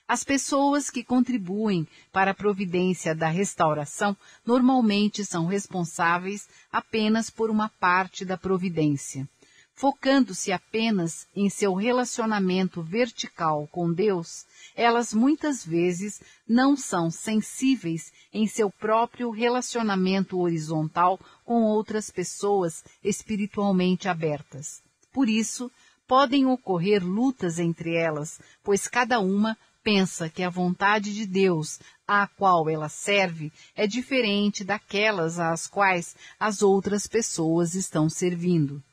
[0.07, 7.67] As pessoas que contribuem para a providência da restauração normalmente são responsáveis apenas por uma
[7.67, 9.27] parte da providência.
[9.75, 14.45] Focando-se apenas em seu relacionamento vertical com Deus,
[14.75, 24.07] elas muitas vezes não são sensíveis em seu próprio relacionamento horizontal com outras pessoas espiritualmente
[24.07, 24.81] abertas.
[25.11, 25.69] Por isso,
[26.07, 32.27] podem ocorrer lutas entre elas, pois cada uma pensa que a vontade de Deus, à
[32.27, 38.83] qual ela serve, é diferente daquelas às quais as outras pessoas estão servindo.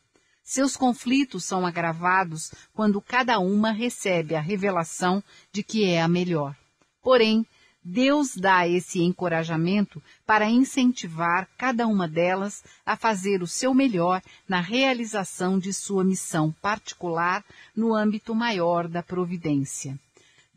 [0.45, 5.20] Seus conflitos são agravados quando cada uma recebe a revelação
[5.51, 6.55] de que é a melhor.
[7.03, 7.45] Porém,
[7.82, 14.61] Deus dá esse encorajamento para incentivar cada uma delas a fazer o seu melhor na
[14.61, 19.99] realização de sua missão particular no âmbito maior da providência.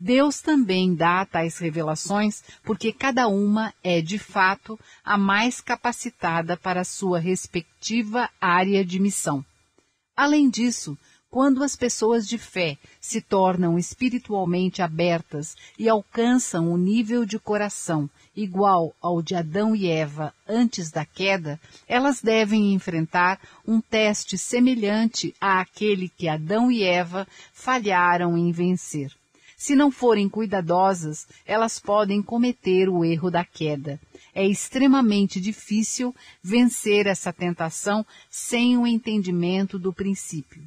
[0.00, 6.84] Deus também dá tais revelações porque cada uma é, de fato, a mais capacitada para
[6.84, 9.44] sua respectiva área de missão.
[10.16, 10.96] Além disso,
[11.30, 18.08] quando as pessoas de fé se tornam espiritualmente abertas e alcançam o nível de coração
[18.36, 25.34] igual ao de Adão e Eva antes da queda, elas devem enfrentar um teste semelhante
[25.40, 29.17] àquele que Adão e Eva falharam em vencer.
[29.60, 34.00] Se não forem cuidadosas, elas podem cometer o erro da queda.
[34.32, 40.62] É extremamente difícil vencer essa tentação sem o entendimento do princípio.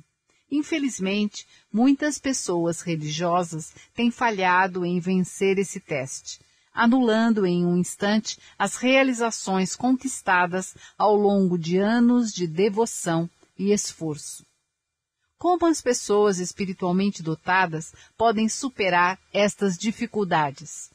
[0.51, 6.41] Infelizmente, muitas pessoas religiosas têm falhado em vencer esse teste,
[6.73, 14.45] anulando em um instante as realizações conquistadas ao longo de anos de devoção e esforço.
[15.41, 20.91] Como as pessoas espiritualmente dotadas podem superar estas dificuldades?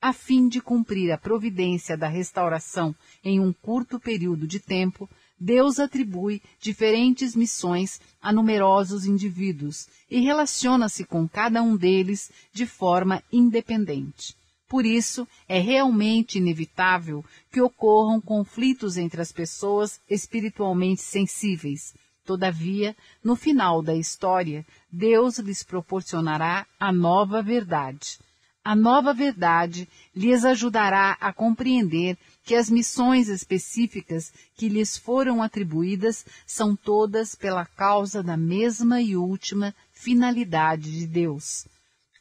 [0.00, 5.80] A fim de cumprir a providência da restauração em um curto período de tempo, Deus
[5.80, 14.36] atribui diferentes missões a numerosos indivíduos e relaciona-se com cada um deles de forma independente.
[14.68, 21.92] Por isso, é realmente inevitável que ocorram conflitos entre as pessoas espiritualmente sensíveis.
[22.24, 28.18] Todavia, no final da história, Deus lhes proporcionará a nova verdade.
[28.62, 36.26] A nova verdade lhes ajudará a compreender que as missões específicas que lhes foram atribuídas
[36.46, 41.66] são todas pela causa da mesma e última finalidade de Deus.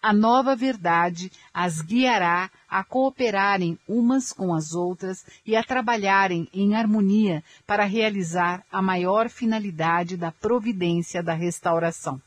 [0.02, 6.74] A nova verdade as guiará a cooperarem umas com as outras e a trabalharem em
[6.74, 12.22] harmonia para realizar a maior finalidade da providência da restauração.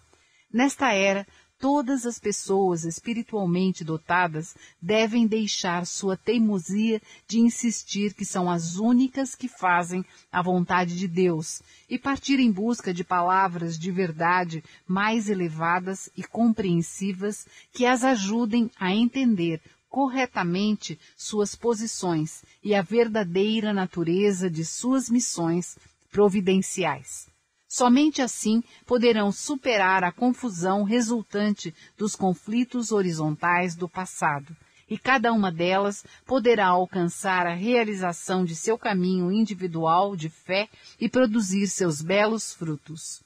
[0.52, 1.26] Nesta era,
[1.62, 9.36] todas as pessoas espiritualmente dotadas devem deixar sua teimosia de insistir que são as únicas
[9.36, 15.30] que fazem a vontade de Deus e partir em busca de palavras de verdade mais
[15.30, 24.50] elevadas e compreensivas que as ajudem a entender corretamente suas posições e a verdadeira natureza
[24.50, 25.78] de suas missões
[26.10, 27.32] providenciais.
[27.72, 34.54] Somente assim poderão superar a confusão resultante dos conflitos horizontais do passado,
[34.90, 40.68] e cada uma delas poderá alcançar a realização de seu caminho individual de fé
[41.00, 43.22] e produzir seus belos frutos.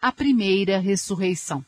[0.00, 1.64] A primeira ressurreição.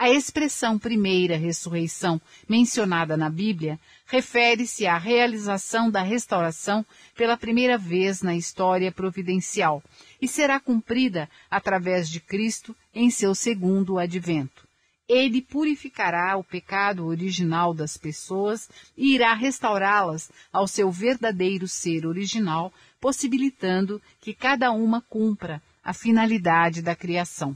[0.00, 8.22] A expressão primeira ressurreição mencionada na Bíblia refere-se à realização da restauração pela primeira vez
[8.22, 9.82] na história providencial
[10.18, 14.66] e será cumprida através de Cristo em seu segundo advento.
[15.06, 22.72] Ele purificará o pecado original das pessoas e irá restaurá-las ao seu verdadeiro ser original,
[22.98, 27.54] possibilitando que cada uma cumpra a finalidade da criação.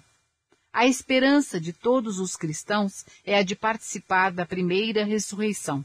[0.75, 5.85] A esperança de todos os cristãos é a de participar da primeira ressurreição.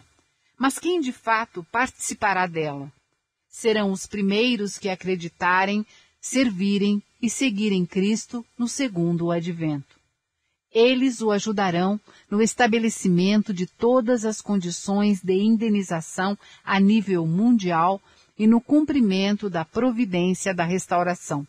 [0.57, 2.91] Mas quem de fato participará dela?
[3.47, 5.85] Serão os primeiros que acreditarem,
[6.19, 9.95] servirem e seguirem Cristo no segundo advento.
[10.73, 16.35] Eles o ajudarão no estabelecimento de todas as condições de indenização
[16.65, 18.01] a nível mundial
[18.39, 21.45] e no cumprimento da providência da restauração.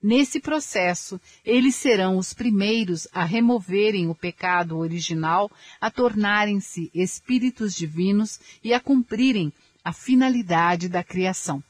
[0.00, 8.38] Nesse processo, eles serão os primeiros a removerem o pecado original, a tornarem-se espíritos divinos
[8.62, 11.62] e a cumprirem a finalidade da criação.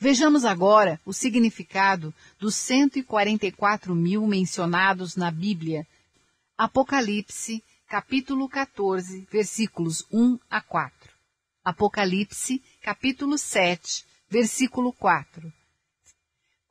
[0.00, 5.86] Vejamos agora o significado dos 144 mil mencionados na Bíblia.
[6.58, 10.92] Apocalipse, capítulo 14, versículos 1 a 4.
[11.64, 15.52] Apocalipse, capítulo 7, versículo 4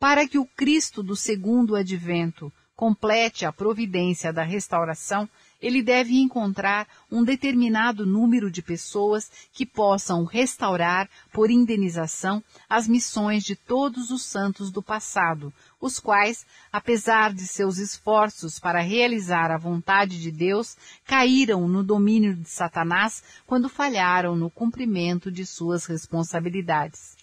[0.04, 5.30] para que o Cristo do segundo advento complete a providência da restauração,
[5.62, 13.46] ele deve encontrar um determinado número de pessoas que possam restaurar, por indenização, as missões
[13.46, 19.58] de todos os santos do passado, os quais, apesar de seus esforços para realizar a
[19.58, 20.76] vontade de Deus,
[21.06, 27.23] caíram no domínio de Satanás quando falharam no cumprimento de suas responsabilidades.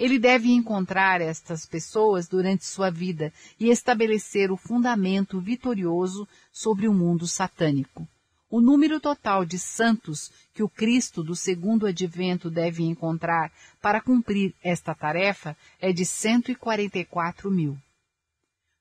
[0.00, 6.94] Ele deve encontrar estas pessoas durante sua vida e estabelecer o fundamento vitorioso sobre o
[6.94, 8.08] mundo satânico.
[8.48, 14.54] O número total de santos que o Cristo do segundo advento deve encontrar para cumprir
[14.64, 17.76] esta tarefa é de 144 mil.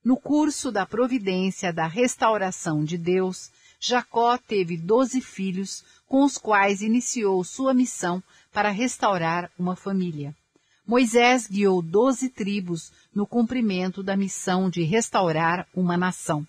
[0.02, 6.82] No curso da providência da restauração de Deus, Jacó teve doze filhos com os quais
[6.82, 10.34] iniciou sua missão para restaurar uma família.
[10.90, 16.44] Moisés guiou doze tribos no cumprimento da missão de restaurar uma nação.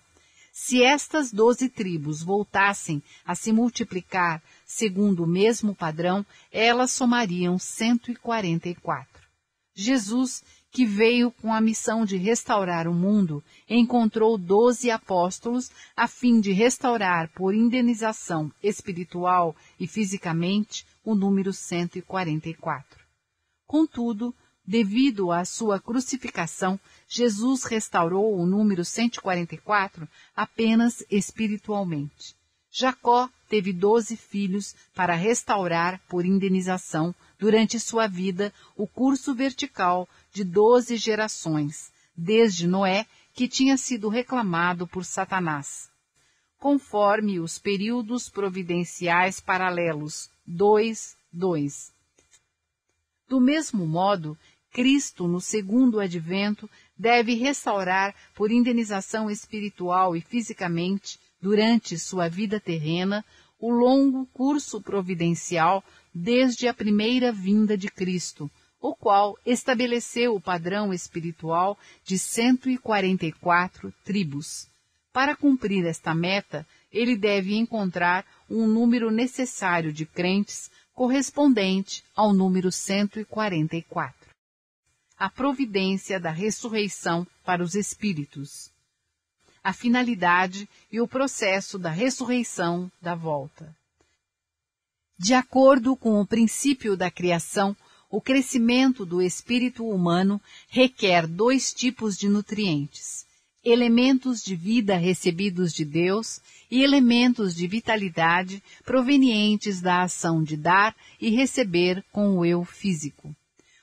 [0.51, 9.07] Se estas doze tribos voltassem a se multiplicar segundo o mesmo padrão, elas somariam 144.
[9.75, 16.39] Jesus, que veio com a missão de restaurar o mundo, encontrou doze apóstolos a fim
[16.39, 23.00] de restaurar por indenização espiritual e fisicamente o número 144.
[23.71, 24.35] Contudo,
[24.67, 32.35] devido à sua crucificação, Jesus restaurou o número 144 apenas espiritualmente.
[32.69, 40.43] Jacó teve doze filhos para restaurar por indenização durante sua vida o curso vertical de
[40.43, 45.89] doze gerações, desde Noé, que tinha sido reclamado por Satanás.
[46.59, 52.00] Conforme os períodos providenciais paralelos 2, 2.
[53.31, 54.37] Do mesmo modo,
[54.73, 63.23] Cristo, no segundo advento, deve restaurar por indenização espiritual e fisicamente, durante sua vida terrena,
[63.57, 65.81] o longo curso providencial
[66.13, 68.51] desde a primeira vinda de Cristo,
[68.81, 74.67] o qual estabeleceu o padrão espiritual de 144 tribos.
[75.13, 80.69] Para cumprir esta meta, ele deve encontrar um número necessário de crentes
[81.01, 84.29] correspondente ao número 144.
[85.17, 88.69] A providência da ressurreição para os espíritos.
[89.63, 93.75] A finalidade e o processo da ressurreição da volta.
[95.17, 97.75] De acordo com o princípio da criação,
[98.07, 100.39] o crescimento do espírito humano
[100.69, 103.25] requer dois tipos de nutrientes:
[103.63, 110.95] elementos de vida recebidos de Deus e elementos de vitalidade provenientes da ação de dar
[111.19, 113.35] e receber com o eu físico.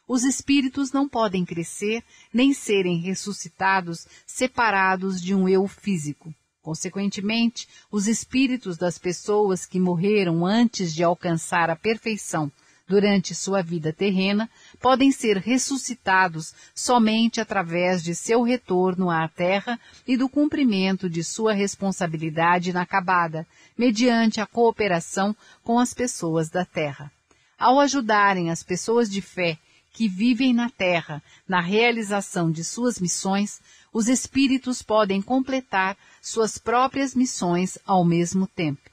[0.07, 2.03] Os espíritos não podem crescer
[2.33, 6.35] nem serem ressuscitados separados de um eu físico.
[6.63, 12.51] Consequentemente, os espíritos das pessoas que morreram antes de alcançar a perfeição
[12.89, 14.49] durante sua vida terrena
[14.81, 21.53] podem ser ressuscitados somente através de seu retorno à Terra e do cumprimento de sua
[21.53, 27.13] responsabilidade inacabada, mediante a cooperação com as pessoas da Terra.
[27.59, 29.59] Ao ajudarem as pessoas de fé
[29.93, 33.61] que vivem na Terra na realização de suas missões,
[33.93, 38.89] os espíritos podem completar suas próprias missões ao mesmo tempo.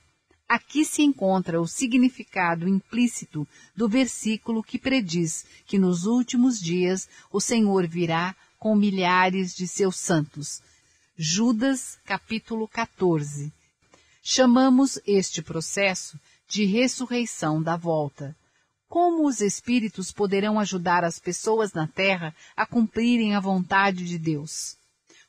[0.48, 7.42] Aqui se encontra o significado implícito do versículo que prediz que nos últimos dias o
[7.42, 10.62] Senhor virá com milhares de seus santos.
[11.18, 13.52] Judas, capítulo 14.
[14.22, 18.36] Chamamos este processo de ressurreição da volta.
[18.88, 24.78] Como os espíritos poderão ajudar as pessoas na terra a cumprirem a vontade de Deus?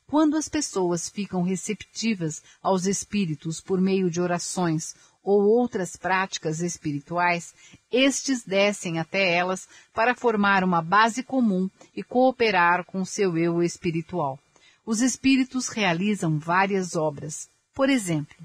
[0.09, 7.53] Quando as pessoas ficam receptivas aos espíritos por meio de orações ou outras práticas espirituais,
[7.91, 14.39] estes descem até elas para formar uma base comum e cooperar com seu eu espiritual.
[14.85, 17.49] Os espíritos realizam várias obras.
[17.73, 18.37] Por exemplo,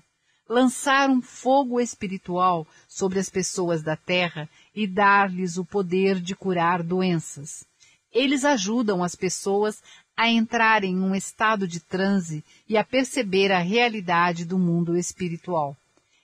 [0.49, 6.83] lançar um fogo espiritual sobre as pessoas da terra e dar-lhes o poder de curar
[6.83, 7.65] doenças.
[8.13, 9.83] Eles ajudam as pessoas
[10.23, 15.77] a entrar em um estado de transe e a perceber a realidade do mundo espiritual.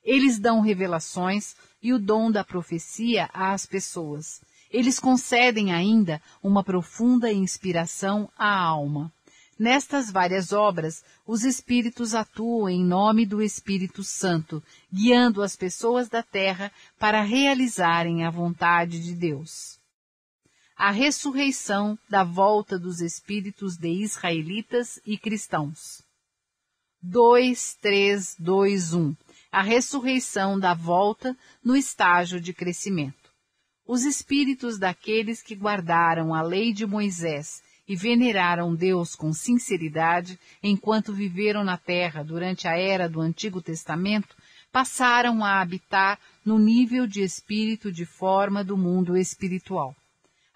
[0.04, 4.40] Eles dão revelações e o dom da profecia às pessoas.
[4.70, 9.12] Eles concedem ainda uma profunda inspiração à alma.
[9.58, 16.22] Nestas várias obras, os Espíritos atuam em nome do Espírito Santo, guiando as pessoas da
[16.22, 16.70] terra
[17.00, 19.77] para realizarem a vontade de Deus
[20.78, 26.04] a ressurreição da volta dos espíritos de israelitas e cristãos.
[27.02, 29.16] 2, 3, 2, 1.
[29.50, 33.28] a ressurreição da volta no estágio de crescimento.
[33.84, 41.12] Os espíritos daqueles que guardaram a lei de Moisés e veneraram Deus com sinceridade enquanto
[41.12, 44.36] viveram na terra durante a era do Antigo Testamento
[44.70, 49.96] passaram a habitar no nível de espírito de forma do mundo espiritual.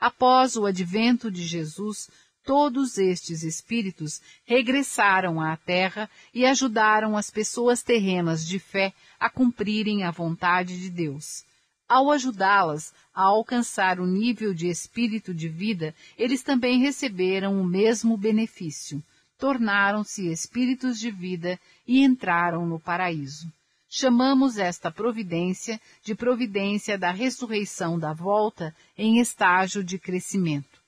[0.03, 2.11] Após o advento de Jesus,
[2.45, 10.03] todos estes espíritos regressaram à Terra e ajudaram as pessoas terrenas de fé a cumprirem
[10.03, 11.45] a vontade de Deus.
[11.89, 18.17] Ao ajudá-las a alcançar o nível de espírito de vida, eles também receberam o mesmo
[18.17, 19.01] benefício.
[19.39, 23.53] Tornaram-se espíritos de vida e entraram no paraíso.
[23.95, 30.81] Chamamos esta providência de providência da ressurreição da volta em estágio de crescimento.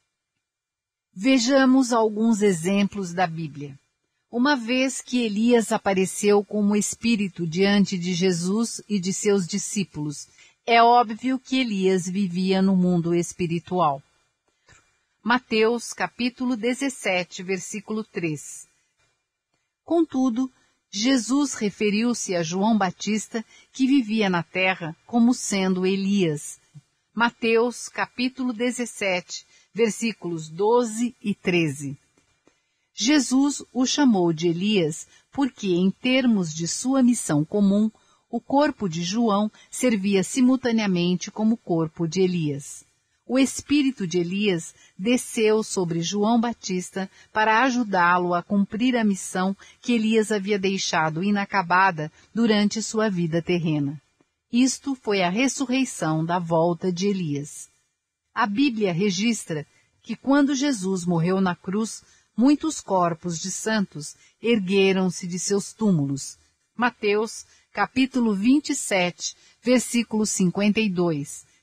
[1.12, 3.78] Vejamos alguns exemplos da Bíblia.
[4.30, 10.26] Uma vez que Elias apareceu como espírito diante de Jesus e de seus discípulos,
[10.66, 14.02] é óbvio que Elias vivia no mundo espiritual.
[15.22, 18.66] Mateus capítulo 17, versículo 3.
[19.84, 20.50] Contudo,
[20.97, 26.61] Jesus referiu-se a João Batista, que vivia na terra, como sendo Elias.
[27.12, 31.99] Mateus, capítulo 17, versículos 12 e 13.
[32.95, 37.90] Jesus o chamou de Elias porque, em termos de sua missão comum,
[38.30, 42.84] o corpo de João servia simultaneamente como corpo de Elias
[43.26, 49.94] o espírito de Elias desceu sobre João Batista para ajudá-lo a cumprir a missão que
[49.94, 54.00] Elias havia deixado inacabada durante sua vida terrena.
[54.52, 57.68] Isto foi a ressurreição da volta de Elias.
[58.34, 59.66] A Bíblia registra
[60.02, 62.02] que quando Jesus morreu na cruz,
[62.36, 66.36] muitos corpos de santos ergueram-se de seus túmulos.
[66.76, 71.53] Mateus, capítulo 27, versículo 52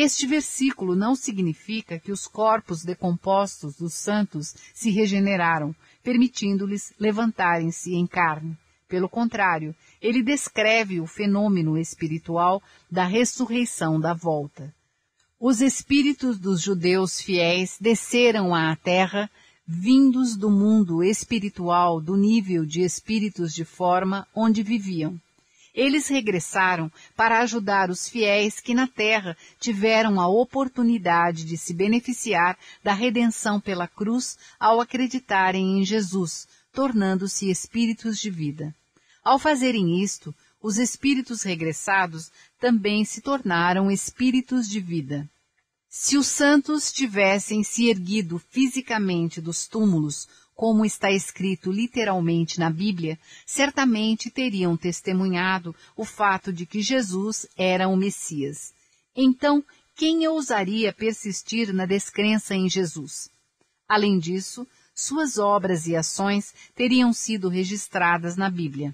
[0.00, 8.06] este versículo não significa que os corpos decompostos dos santos se regeneraram, permitindo-lhes levantarem-se em
[8.06, 8.56] carne.
[8.88, 14.74] Pelo contrário, ele descreve o fenômeno espiritual da ressurreição da volta.
[15.40, 19.30] Os espíritos dos judeus fiéis desceram à terra,
[19.66, 25.20] vindos do mundo espiritual do nível de espíritos de forma onde viviam.
[25.78, 32.58] Eles regressaram para ajudar os fiéis que na terra tiveram a oportunidade de se beneficiar
[32.82, 38.74] da redenção pela cruz ao acreditarem em Jesus, tornando-se espíritos de vida.
[39.22, 45.30] Ao fazerem isto, os espíritos regressados também se tornaram espíritos de vida.
[45.88, 50.28] Se os santos tivessem se erguido fisicamente dos túmulos
[50.58, 57.86] como está escrito literalmente na Bíblia, certamente teriam testemunhado o fato de que Jesus era
[57.86, 58.74] o Messias.
[59.14, 63.30] Então, quem ousaria persistir na descrença em Jesus?
[63.88, 68.92] Além disso, suas obras e ações teriam sido registradas na Bíblia.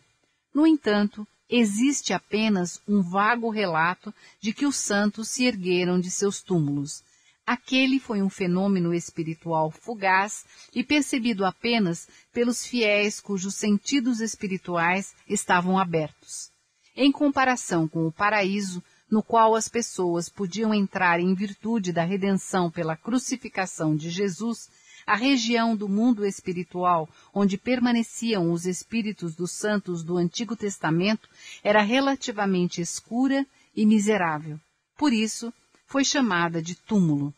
[0.55, 6.43] No entanto, existe apenas um vago relato de que os santos se ergueram de seus
[6.43, 7.03] túmulos,
[7.47, 15.79] Aquele foi um fenômeno espiritual fugaz e percebido apenas pelos fiéis cujos sentidos espirituais estavam
[15.79, 16.51] abertos.
[16.97, 22.71] Em comparação com o paraíso, no qual as pessoas podiam entrar em virtude da redenção
[22.71, 24.71] pela crucificação de Jesus,
[25.07, 31.29] a região do mundo espiritual onde permaneciam os espíritos dos santos do Antigo Testamento
[31.63, 34.59] era relativamente escura e miserável.
[34.97, 35.53] Por isso,
[35.95, 37.33] foi chamada de túmulo.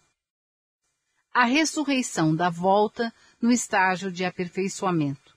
[1.31, 5.37] A ressurreição da volta no estágio de aperfeiçoamento.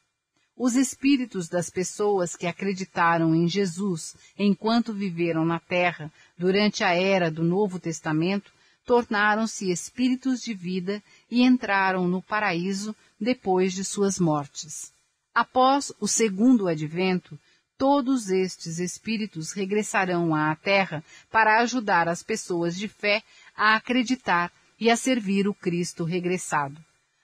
[0.55, 7.29] Os espíritos das pessoas que acreditaram em Jesus enquanto viveram na terra durante a era
[7.29, 8.53] do Novo Testamento
[8.85, 14.93] tornaram-se espíritos de vida e entraram no paraíso depois de suas mortes.
[15.35, 17.37] Após o segundo advento,
[17.79, 21.01] todos estes espíritos regressarão à Terra
[21.31, 23.23] para ajudar as pessoas de fé
[23.55, 26.77] a acreditar e a servir o Cristo regressado,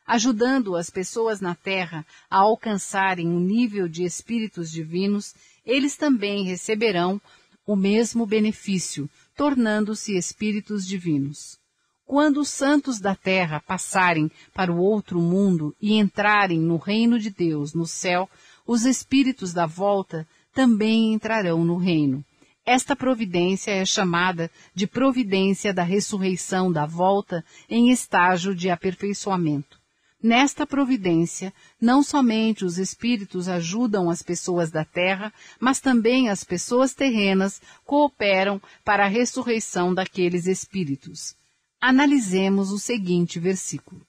[0.07, 5.35] ajudando as pessoas na Terra a alcançarem um nível de espíritos divinos,
[5.65, 7.21] eles também receberão
[7.67, 11.59] o mesmo benefício, tornando-se espíritos divinos.
[12.05, 17.31] Quando os santos da terra passarem para o outro mundo e entrarem no reino de
[17.31, 18.29] Deus, no céu,
[18.65, 22.23] os espíritos da volta também entrarão no reino.
[22.65, 29.79] Esta providência é chamada de providência da ressurreição da volta em estágio de aperfeiçoamento.
[30.23, 36.95] Nesta providência, não somente os espíritos ajudam as pessoas da terra, mas também as pessoas
[36.95, 41.35] terrenas cooperam para a ressurreição daqueles espíritos.
[41.79, 44.01] Analisemos o seguinte versículo.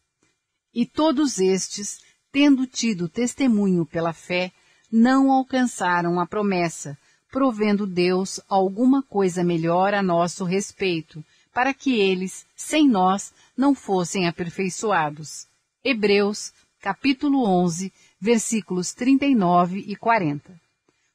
[0.73, 2.01] E todos estes,
[2.33, 4.53] tendo tido testemunho pela fé,
[4.97, 6.97] não alcançaram a promessa,
[7.31, 11.23] provendo Deus alguma coisa melhor a nosso respeito,
[11.53, 15.47] para que eles, sem nós, não fossem aperfeiçoados.
[15.85, 20.59] Hebreus, capítulo 11, versículos 39 e 40.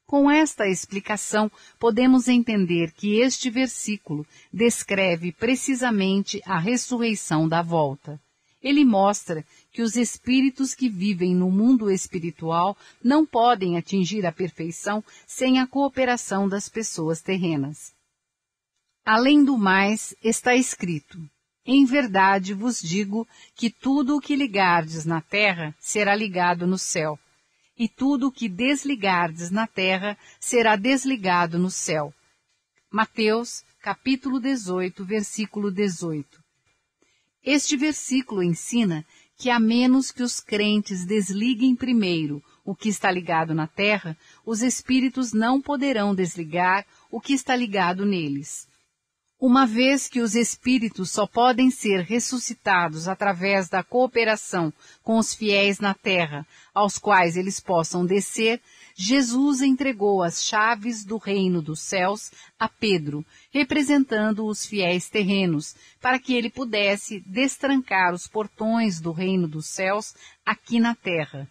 [0.06, 8.20] Com esta explicação, podemos entender que este versículo descreve precisamente a ressurreição da volta.
[8.62, 15.02] Ele mostra que os espíritos que vivem no mundo espiritual não podem atingir a perfeição
[15.26, 17.92] sem a cooperação das pessoas terrenas.
[19.04, 21.18] Além do mais, está escrito:
[21.66, 27.18] Em verdade vos digo que tudo o que ligardes na terra será ligado no céu,
[27.76, 32.14] e tudo o que desligardes na terra será desligado no céu.
[32.88, 36.41] Mateus, capítulo 18, versículo 18.
[37.44, 39.04] Este versículo ensina
[39.36, 44.16] que a menos que os crentes desliguem primeiro o que está ligado na terra,
[44.46, 48.68] os espíritos não poderão desligar o que está ligado neles.
[49.40, 54.72] Uma vez que os espíritos só podem ser ressuscitados através da cooperação
[55.02, 58.62] com os fiéis na terra, aos quais eles possam descer,
[58.94, 66.18] Jesus entregou as chaves do reino dos céus a Pedro, representando os fiéis terrenos, para
[66.18, 70.14] que ele pudesse destrancar os portões do reino dos céus
[70.44, 71.48] aqui na terra.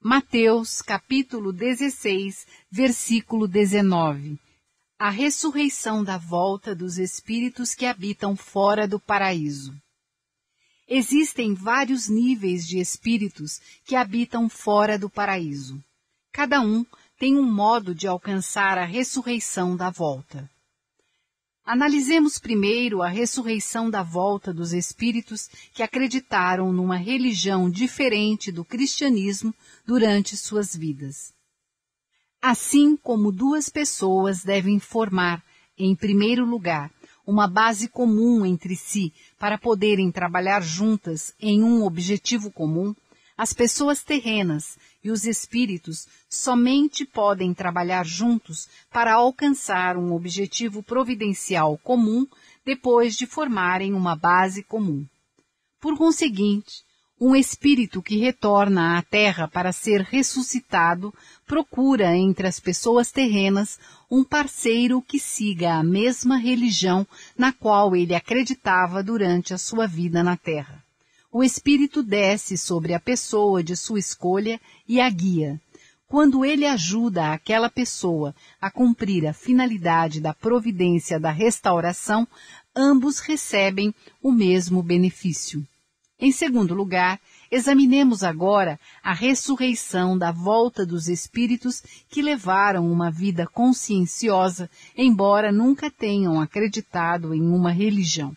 [0.00, 4.38] Mateus capítulo 16, versículo 19
[4.98, 9.72] a ressurreição da volta dos espíritos que habitam fora do paraíso.
[10.88, 15.80] Existem vários níveis de espíritos que habitam fora do paraíso.
[16.38, 16.86] Cada um
[17.18, 20.48] tem um modo de alcançar a ressurreição da volta.
[21.64, 29.52] Analisemos primeiro a ressurreição da volta dos espíritos que acreditaram numa religião diferente do cristianismo
[29.84, 31.34] durante suas vidas.
[32.40, 35.42] Assim como duas pessoas devem formar,
[35.76, 36.88] em primeiro lugar,
[37.26, 42.94] uma base comum entre si para poderem trabalhar juntas em um objetivo comum,
[43.38, 51.78] as pessoas terrenas e os espíritos somente podem trabalhar juntos para alcançar um objetivo providencial
[51.78, 52.26] comum
[52.64, 55.06] depois de formarem uma base comum.
[55.80, 56.82] Por conseguinte,
[57.20, 61.12] um espírito que retorna à Terra para ser ressuscitado
[61.46, 63.78] procura entre as pessoas terrenas
[64.10, 70.22] um parceiro que siga a mesma religião na qual ele acreditava durante a sua vida
[70.22, 70.87] na Terra.
[71.30, 74.58] O espírito desce sobre a pessoa de sua escolha
[74.88, 75.60] e a guia.
[76.06, 82.26] Quando ele ajuda aquela pessoa a cumprir a finalidade da providência da restauração,
[82.74, 85.62] ambos recebem o mesmo benefício.
[86.18, 87.20] Em segundo lugar,
[87.50, 95.90] examinemos agora a ressurreição da volta dos espíritos que levaram uma vida conscienciosa, embora nunca
[95.90, 98.34] tenham acreditado em uma religião.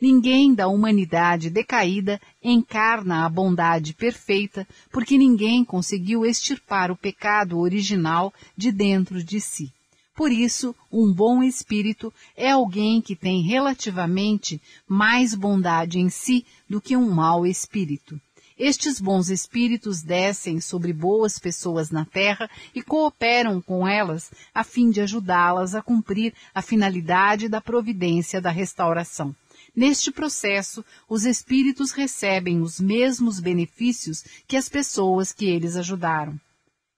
[0.00, 8.32] Ninguém da humanidade decaída encarna a bondade perfeita, porque ninguém conseguiu extirpar o pecado original
[8.56, 9.72] de dentro de si.
[10.14, 16.80] Por isso, um bom espírito é alguém que tem relativamente mais bondade em si do
[16.80, 18.20] que um mau espírito.
[18.58, 24.90] Estes bons espíritos descem sobre boas pessoas na terra e cooperam com elas a fim
[24.90, 29.34] de ajudá-las a cumprir a finalidade da providência da restauração.
[29.78, 36.36] Neste processo, os espíritos recebem os mesmos benefícios que as pessoas que eles ajudaram.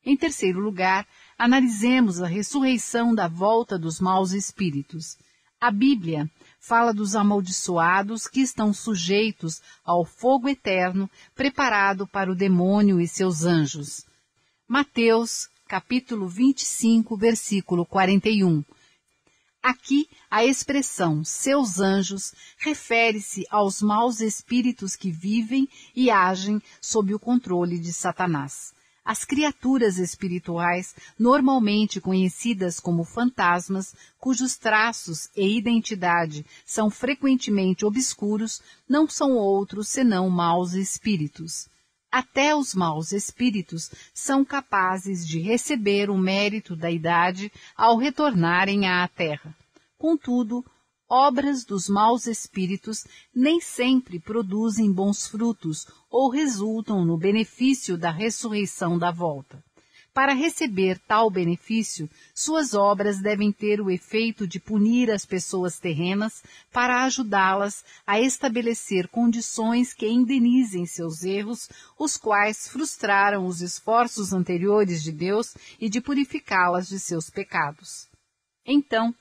[0.02, 1.06] Em terceiro lugar,
[1.36, 5.18] analisemos a ressurreição da volta dos maus espíritos.
[5.60, 6.26] A Bíblia
[6.58, 13.44] fala dos amaldiçoados que estão sujeitos ao fogo eterno preparado para o demônio e seus
[13.44, 14.06] anjos.
[14.66, 18.64] Mateus, capítulo 25, versículo 41.
[19.62, 27.18] Aqui, a expressão seus anjos refere-se aos maus espíritos que vivem e agem sob o
[27.18, 28.72] controle de Satanás.
[29.04, 39.06] As criaturas espirituais, normalmente conhecidas como fantasmas, cujos traços e identidade são frequentemente obscuros, não
[39.06, 41.68] são outros senão maus espíritos.
[42.10, 49.06] Até os maus espíritos são capazes de receber o mérito da idade ao retornarem à
[49.06, 49.56] Terra.
[49.96, 50.64] Contudo,
[51.08, 58.98] obras dos maus espíritos nem sempre produzem bons frutos ou resultam no benefício da ressurreição
[58.98, 59.62] da volta.
[60.12, 66.42] Para receber tal benefício, suas obras devem ter o efeito de punir as pessoas terrenas
[66.72, 75.00] para ajudá-las a estabelecer condições que indenizem seus erros, os quais frustraram os esforços anteriores
[75.00, 78.08] de Deus e de purificá-las de seus pecados.
[78.66, 79.14] Então,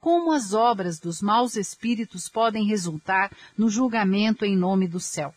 [0.00, 5.32] como as obras dos maus espíritos podem resultar no julgamento em nome do céu?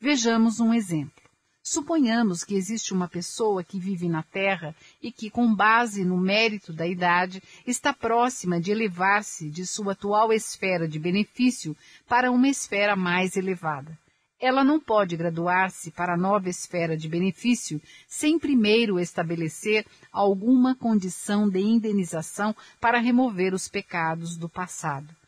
[0.00, 1.19] Vejamos um exemplo.
[1.62, 6.72] Suponhamos que existe uma pessoa que vive na Terra e que, com base no mérito
[6.72, 11.76] da idade, está próxima de elevar-se de sua atual esfera de benefício
[12.08, 13.96] para uma esfera mais elevada.
[14.40, 21.46] Ela não pode graduar-se para a nova esfera de benefício sem primeiro estabelecer alguma condição
[21.46, 25.19] de indenização para remover os pecados do passado.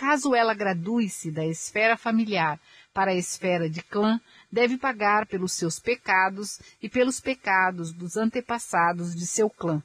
[0.00, 2.58] Caso ela gradue-se da esfera familiar
[2.90, 4.18] para a esfera de clã,
[4.50, 9.82] deve pagar pelos seus pecados e pelos pecados dos antepassados de seu clã.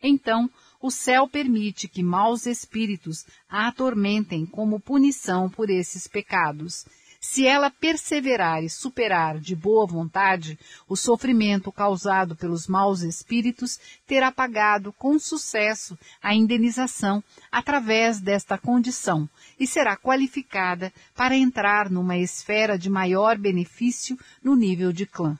[0.00, 0.48] Então,
[0.80, 6.86] o céu permite que maus espíritos a atormentem como punição por esses pecados.
[7.28, 10.56] Se ela perseverar e superar de boa vontade
[10.88, 19.28] o sofrimento causado pelos maus espíritos, terá pagado com sucesso a indenização através desta condição
[19.58, 25.36] e será qualificada para entrar numa esfera de maior benefício no nível de clã.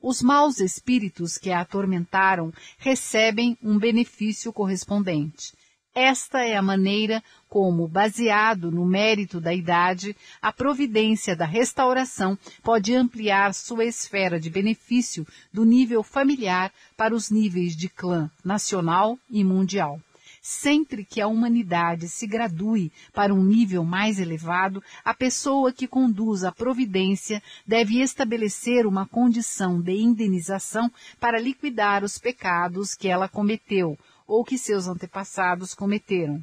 [0.00, 5.54] Os maus espíritos que a atormentaram recebem um benefício correspondente.
[5.94, 12.94] Esta é a maneira como, baseado no mérito da idade, a providência da restauração pode
[12.94, 19.42] ampliar sua esfera de benefício do nível familiar para os níveis de clã nacional e
[19.42, 20.00] mundial.
[20.40, 26.44] Sempre que a humanidade se gradue para um nível mais elevado, a pessoa que conduz
[26.44, 33.98] a providência deve estabelecer uma condição de indenização para liquidar os pecados que ela cometeu
[34.30, 36.42] ou que seus antepassados cometeram.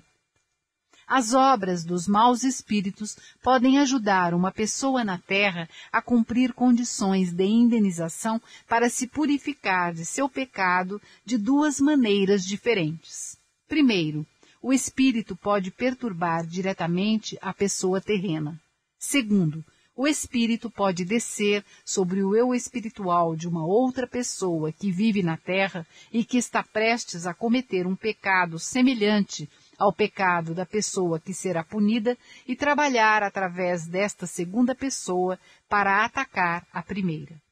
[1.08, 7.46] As obras dos maus espíritos podem ajudar uma pessoa na Terra a cumprir condições de
[7.46, 13.38] indenização para se purificar de seu pecado de duas maneiras diferentes.
[13.70, 14.28] Primeiro,
[14.62, 18.60] o espírito pode perturbar diretamente a pessoa terrena.
[19.00, 19.64] Segundo,
[19.98, 25.36] o espírito pode descer sobre o eu espiritual de uma outra pessoa que vive na
[25.36, 31.34] terra e que está prestes a cometer um pecado semelhante ao pecado da pessoa que
[31.34, 32.16] será punida
[32.48, 37.47] e trabalhar através desta segunda pessoa para atacar a primeira.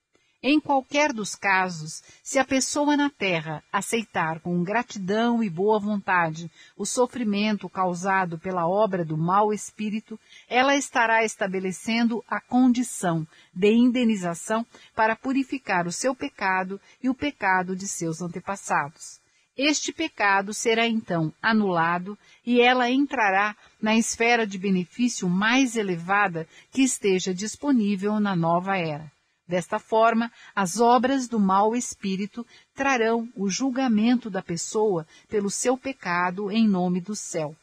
[0.48, 6.52] Em qualquer dos casos, se a pessoa na Terra aceitar com gratidão e boa vontade
[6.78, 14.64] o sofrimento causado pela obra do mau espírito, ela estará estabelecendo a condição de indenização
[14.94, 19.20] para purificar o seu pecado e o pecado de seus antepassados.
[19.58, 22.16] Este pecado será então anulado
[22.46, 29.15] e ela entrará na esfera de benefício mais elevada que esteja disponível na nova era.
[29.48, 36.52] Desta forma, as obras do mau espírito trarão o julgamento da pessoa pelo seu pecado
[36.52, 37.56] em nome do céu.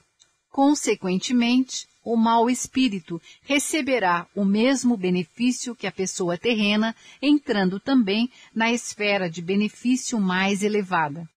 [0.49, 8.71] Consequentemente, o mau espírito receberá o mesmo benefício que a pessoa terrena, entrando também na
[8.71, 11.29] esfera de benefício mais elevada.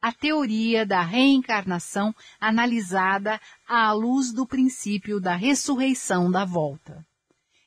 [0.00, 7.02] A teoria da reencarnação analisada à luz do princípio da ressurreição da volta.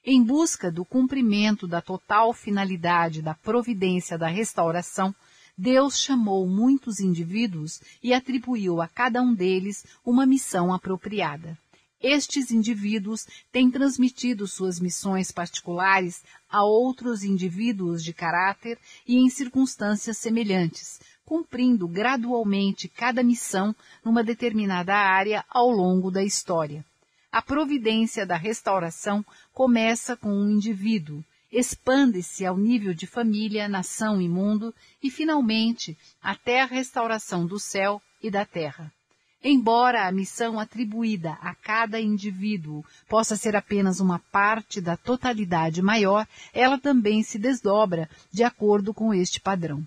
[0.09, 5.13] Em busca do cumprimento da total finalidade da providência da restauração,
[5.57, 11.57] Deus chamou muitos indivíduos e atribuiu a cada um deles uma missão apropriada.
[12.01, 20.17] Estes indivíduos têm transmitido suas missões particulares a outros indivíduos de caráter e em circunstâncias
[20.17, 26.85] semelhantes, cumprindo gradualmente cada missão numa determinada área ao longo da história.
[27.31, 29.23] A providência da restauração
[29.53, 34.73] começa com um indivíduo, expande-se ao nível de família, nação e mundo
[35.03, 38.91] e, finalmente, até a restauração do céu e da terra.
[39.43, 46.27] Embora a missão atribuída a cada indivíduo possa ser apenas uma parte da totalidade maior,
[46.53, 49.85] ela também se desdobra de acordo com este padrão.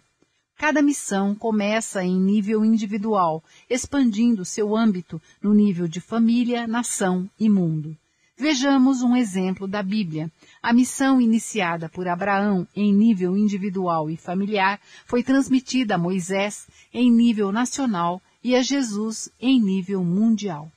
[0.61, 7.49] Cada missão começa em nível individual, expandindo seu âmbito no nível de família, nação e
[7.49, 7.97] mundo.
[8.37, 10.31] Vejamos um exemplo da Bíblia.
[10.63, 17.11] A missão iniciada por Abraão em nível individual e familiar foi transmitida a Moisés em
[17.11, 20.71] nível nacional e a Jesus em nível mundial.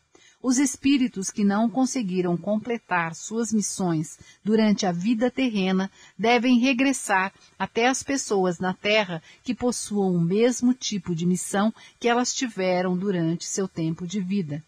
[0.45, 5.89] Os espíritos que não conseguiram completar suas missões durante a vida terrena
[6.19, 12.09] devem regressar até as pessoas na Terra que possuam o mesmo tipo de missão que
[12.09, 14.61] elas tiveram durante seu tempo de vida.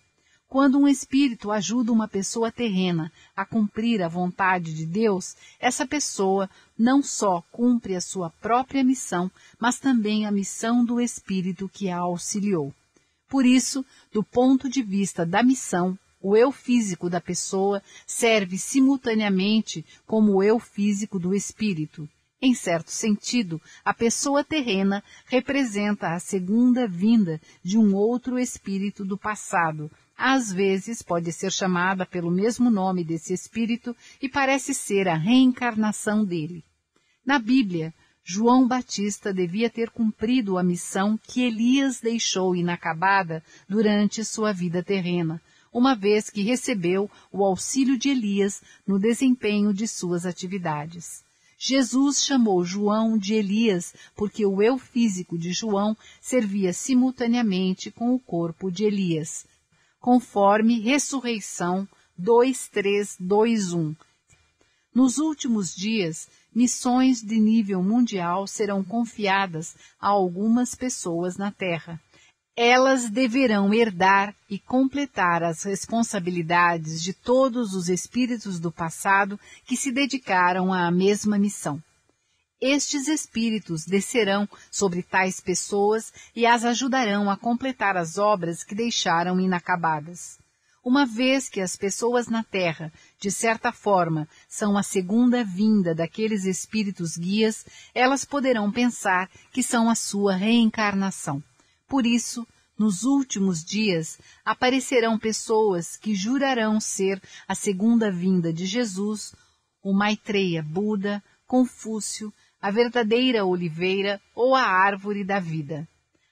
[0.48, 6.50] Quando um espírito ajuda uma pessoa terrena a cumprir a vontade de Deus, essa pessoa
[6.80, 11.98] não só cumpre a sua própria missão, mas também a missão do espírito que a
[11.98, 12.74] auxiliou.
[13.28, 19.86] Por isso, do ponto de vista da missão, o eu físico da pessoa serve simultaneamente
[20.06, 22.10] como o eu físico do espírito.
[22.42, 29.18] Em certo sentido, a pessoa terrena representa a segunda vinda de um outro espírito do
[29.18, 29.90] passado.
[30.18, 36.24] Às vezes pode ser chamada pelo mesmo nome desse espírito e parece ser a reencarnação
[36.24, 36.64] dele.
[37.26, 37.94] Na Bíblia,
[38.28, 45.40] João Batista devia ter cumprido a missão que Elias deixou inacabada durante sua vida terrena,
[45.72, 51.24] uma vez que recebeu o auxílio de Elias no desempenho de suas atividades.
[51.56, 58.20] Jesus chamou João de Elias porque o eu físico de João servia simultaneamente com o
[58.20, 59.46] corpo de Elias,
[60.00, 63.96] conforme Ressurreição 2321.
[64.96, 72.00] Nos últimos dias, missões de nível mundial serão confiadas a algumas pessoas na Terra.
[72.56, 79.92] Elas deverão herdar e completar as responsabilidades de todos os espíritos do passado que se
[79.92, 81.84] dedicaram à mesma missão.
[82.62, 89.38] Estes espíritos descerão sobre tais pessoas e as ajudarão a completar as obras que deixaram
[89.42, 90.40] inacabadas
[90.86, 96.46] uma vez que as pessoas na Terra, de certa forma, são a segunda vinda daqueles
[96.46, 101.44] espíritos guias, elas poderão pensar que são a sua reencarnação.
[101.88, 102.46] Por isso,
[102.78, 109.34] nos últimos dias, aparecerão pessoas que jurarão ser a segunda vinda de Jesus,
[109.82, 112.32] o Maitreya Buda, Confúcio,
[112.62, 115.88] a verdadeira oliveira ou a árvore da vida.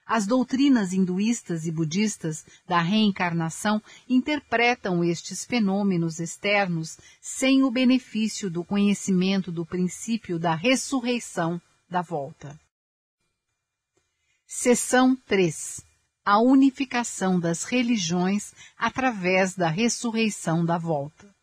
[0.06, 8.66] As doutrinas hinduístas e budistas da reencarnação interpretam estes fenômenos externos sem o benefício do
[8.66, 12.60] conhecimento do princípio da ressurreição da volta.
[14.46, 15.82] Seção 3
[16.26, 21.34] A unificação das religiões através da ressurreição da volta.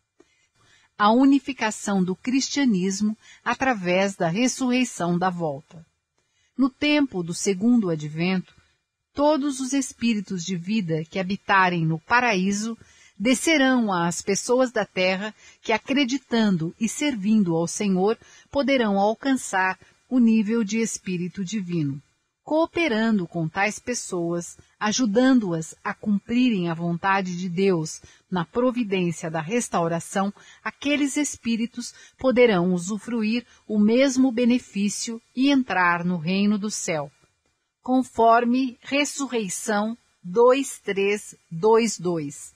[0.98, 5.89] A unificação do cristianismo através da ressurreição da volta.
[6.60, 8.54] No tempo do segundo advento,
[9.14, 12.76] todos os espíritos de vida que habitarem no paraíso
[13.18, 18.18] descerão às pessoas da terra que, acreditando e servindo ao Senhor,
[18.50, 21.98] poderão alcançar o nível de espírito divino
[22.44, 30.30] cooperando com tais pessoas, ajudando-as a cumprirem a vontade de Deus na providência da restauração,
[30.62, 37.10] aqueles espíritos poderão usufruir o mesmo benefício e entrar no reino do céu.
[37.82, 42.54] Conforme Ressurreição 2322.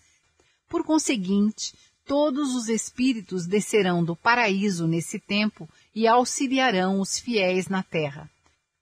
[0.69, 1.73] Por conseguinte,
[2.05, 8.31] todos os espíritos descerão do paraíso nesse tempo e auxiliarão os fiéis na terra.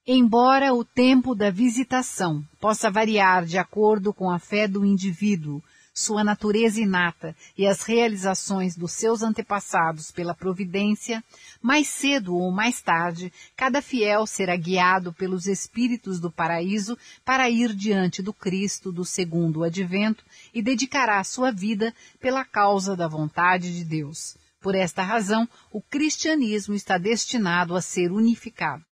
[0.05, 5.62] Embora o tempo da visitação possa variar de acordo com a fé do indivíduo,
[5.94, 11.22] sua natureza inata e as realizações dos seus antepassados pela providência,
[11.62, 17.72] mais cedo ou mais tarde, cada fiel será guiado pelos espíritos do paraíso para ir
[17.72, 23.84] diante do Cristo do segundo advento e dedicará sua vida pela causa da vontade de
[23.84, 24.36] Deus.
[24.61, 28.84] Por esta razão, o cristianismo está destinado a ser unificado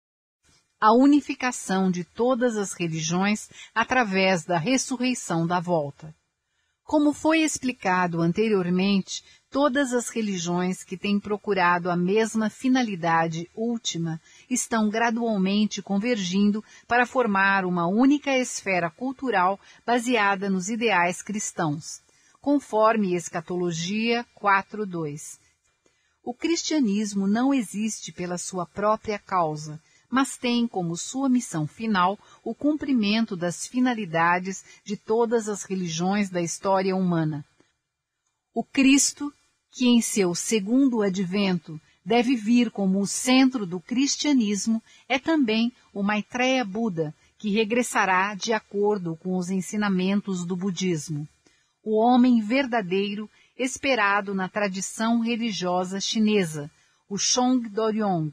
[0.80, 6.14] a unificação de todas as religiões através da ressurreição da volta.
[6.84, 14.88] Como foi explicado anteriormente, todas as religiões que têm procurado a mesma finalidade última estão
[14.88, 22.00] gradualmente convergindo para formar uma única esfera cultural baseada nos ideais cristãos,
[22.40, 25.38] conforme Escatologia 4.2.
[26.22, 29.80] O cristianismo não existe pela sua própria causa,
[30.10, 36.40] mas tem como sua missão final o cumprimento das finalidades de todas as religiões da
[36.40, 37.44] história humana.
[38.54, 39.32] O Cristo,
[39.70, 46.02] que em seu segundo advento deve vir como o centro do cristianismo, é também o
[46.02, 51.28] Maitreya Buda, que regressará de acordo com os ensinamentos do budismo.
[51.84, 56.70] O homem verdadeiro esperado na tradição religiosa chinesa,
[57.08, 58.32] o Chong Doryong,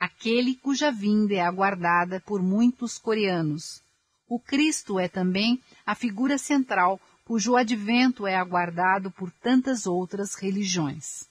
[0.00, 3.82] aquele cuja vinda é aguardada por muitos coreanos.
[4.26, 11.28] O Cristo é também a figura central cujo advento é aguardado por tantas outras religiões.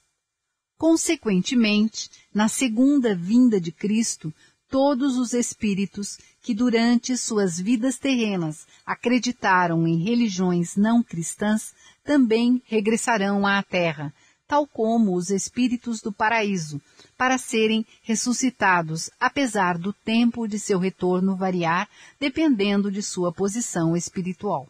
[0.78, 4.34] Consequentemente, na segunda vinda de Cristo,
[4.70, 13.46] todos os espíritos que durante suas vidas terrenas acreditaram em religiões não cristãs também regressarão
[13.46, 14.14] à Terra,
[14.48, 16.82] tal como os espíritos do paraíso,
[17.20, 21.86] para serem ressuscitados, apesar do tempo de seu retorno variar,
[22.18, 24.70] dependendo de sua posição espiritual.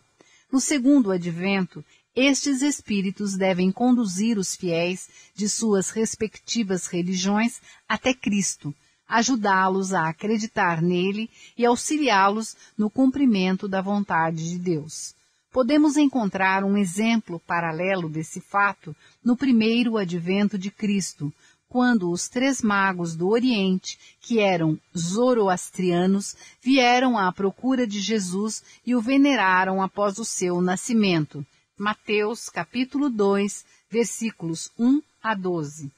[0.51, 1.85] No segundo advento,
[2.15, 8.73] estes espíritos devem conduzir os fiéis de suas respectivas religiões até Cristo,
[9.07, 15.13] ajudá-los a acreditar nele e auxiliá-los no cumprimento da vontade de Deus.
[15.51, 21.31] Podemos encontrar um exemplo paralelo desse fato no primeiro advento de Cristo,
[21.69, 28.95] quando os três magos do Oriente, que eram zoroastrianos, vieram à procura de Jesus e
[28.95, 31.45] o veneraram após o seu nascimento.
[31.77, 35.91] Mateus capítulo 2, versículos 1 a 12.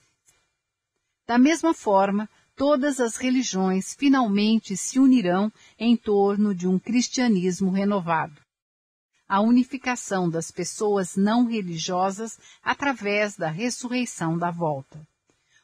[1.25, 5.49] Da mesma forma, todas as religiões finalmente se unirão
[5.79, 8.41] em torno de um cristianismo renovado.
[9.25, 15.01] A unificação das pessoas não religiosas através da ressurreição da volta.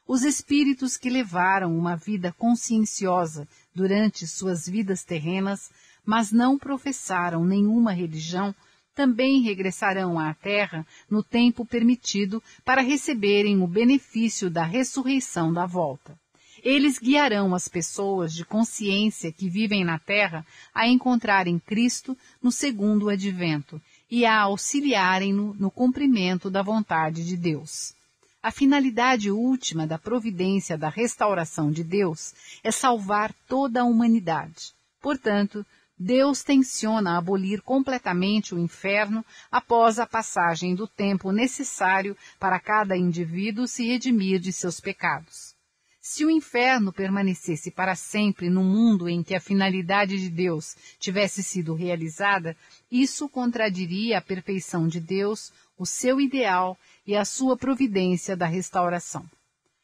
[0.08, 5.70] Os espíritos que levaram uma vida conscienciosa durante suas vidas terrenas,
[6.02, 8.54] mas não professaram nenhuma religião,
[8.94, 16.18] também regressarão à Terra no tempo permitido para receberem o benefício da ressurreição da volta.
[16.62, 20.44] Eles guiarão as pessoas de consciência que vivem na Terra
[20.74, 23.78] a encontrarem Cristo no segundo advento
[24.10, 27.97] e a auxiliarem-no no cumprimento da vontade de Deus.
[28.40, 34.72] A finalidade última da providência da restauração de Deus é salvar toda a humanidade.
[35.00, 35.66] Portanto,
[35.98, 43.66] Deus tenciona abolir completamente o inferno após a passagem do tempo necessário para cada indivíduo
[43.66, 45.57] se redimir de seus pecados.
[46.10, 51.42] Se o inferno permanecesse para sempre no mundo em que a finalidade de Deus tivesse
[51.42, 52.56] sido realizada,
[52.90, 59.28] isso contradiria a perfeição de Deus, o seu ideal e a sua providência da restauração.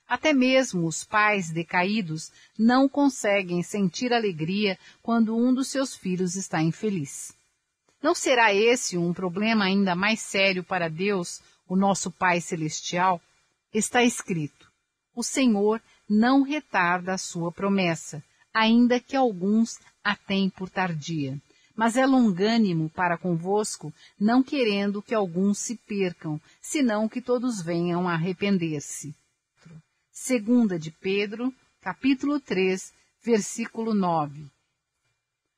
[0.09, 6.63] Até mesmo os pais decaídos não conseguem sentir alegria quando um dos seus filhos está
[6.63, 7.37] infeliz.
[8.03, 13.21] Não será esse um problema ainda mais sério para Deus, o nosso Pai Celestial?
[13.75, 14.73] Está escrito:
[15.15, 21.41] O Senhor não retarda a sua promessa, ainda que alguns a têm por tardia
[21.77, 28.09] mas é longânimo para convosco, não querendo que alguns se percam, senão que todos venham
[28.09, 29.15] a arrepender-se.
[30.13, 32.93] Segunda de Pedro, capítulo 3,
[33.23, 34.47] versículo 9.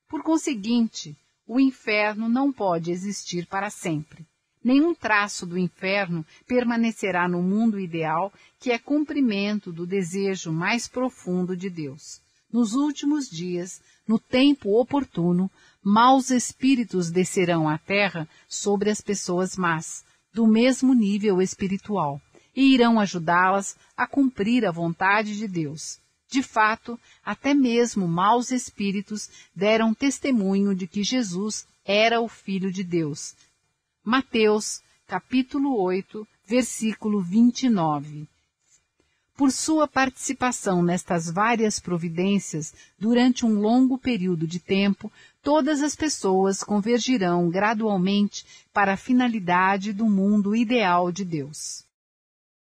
[0.09, 1.17] Por conseguinte,
[1.47, 4.27] o inferno não pode existir para sempre.
[4.67, 11.57] Nenhum traço do inferno permanecerá no mundo ideal, que é cumprimento do desejo mais profundo
[11.57, 12.21] de Deus.
[12.53, 15.49] Nos últimos dias, no tempo oportuno,
[15.81, 20.05] maus espíritos descerão à terra sobre as pessoas más,
[20.35, 22.21] do mesmo nível espiritual,
[22.53, 26.01] e irão ajudá-las a cumprir a vontade de Deus.
[26.29, 32.83] De fato, até mesmo maus espíritos deram testemunho de que Jesus era o Filho de
[32.83, 33.37] Deus.
[34.09, 38.29] Mateus, capítulo 8, versículo 29
[39.37, 46.63] por sua participação nestas várias providências durante um longo período de tempo, todas as pessoas
[46.63, 51.86] convergirão gradualmente para a finalidade do mundo ideal de Deus.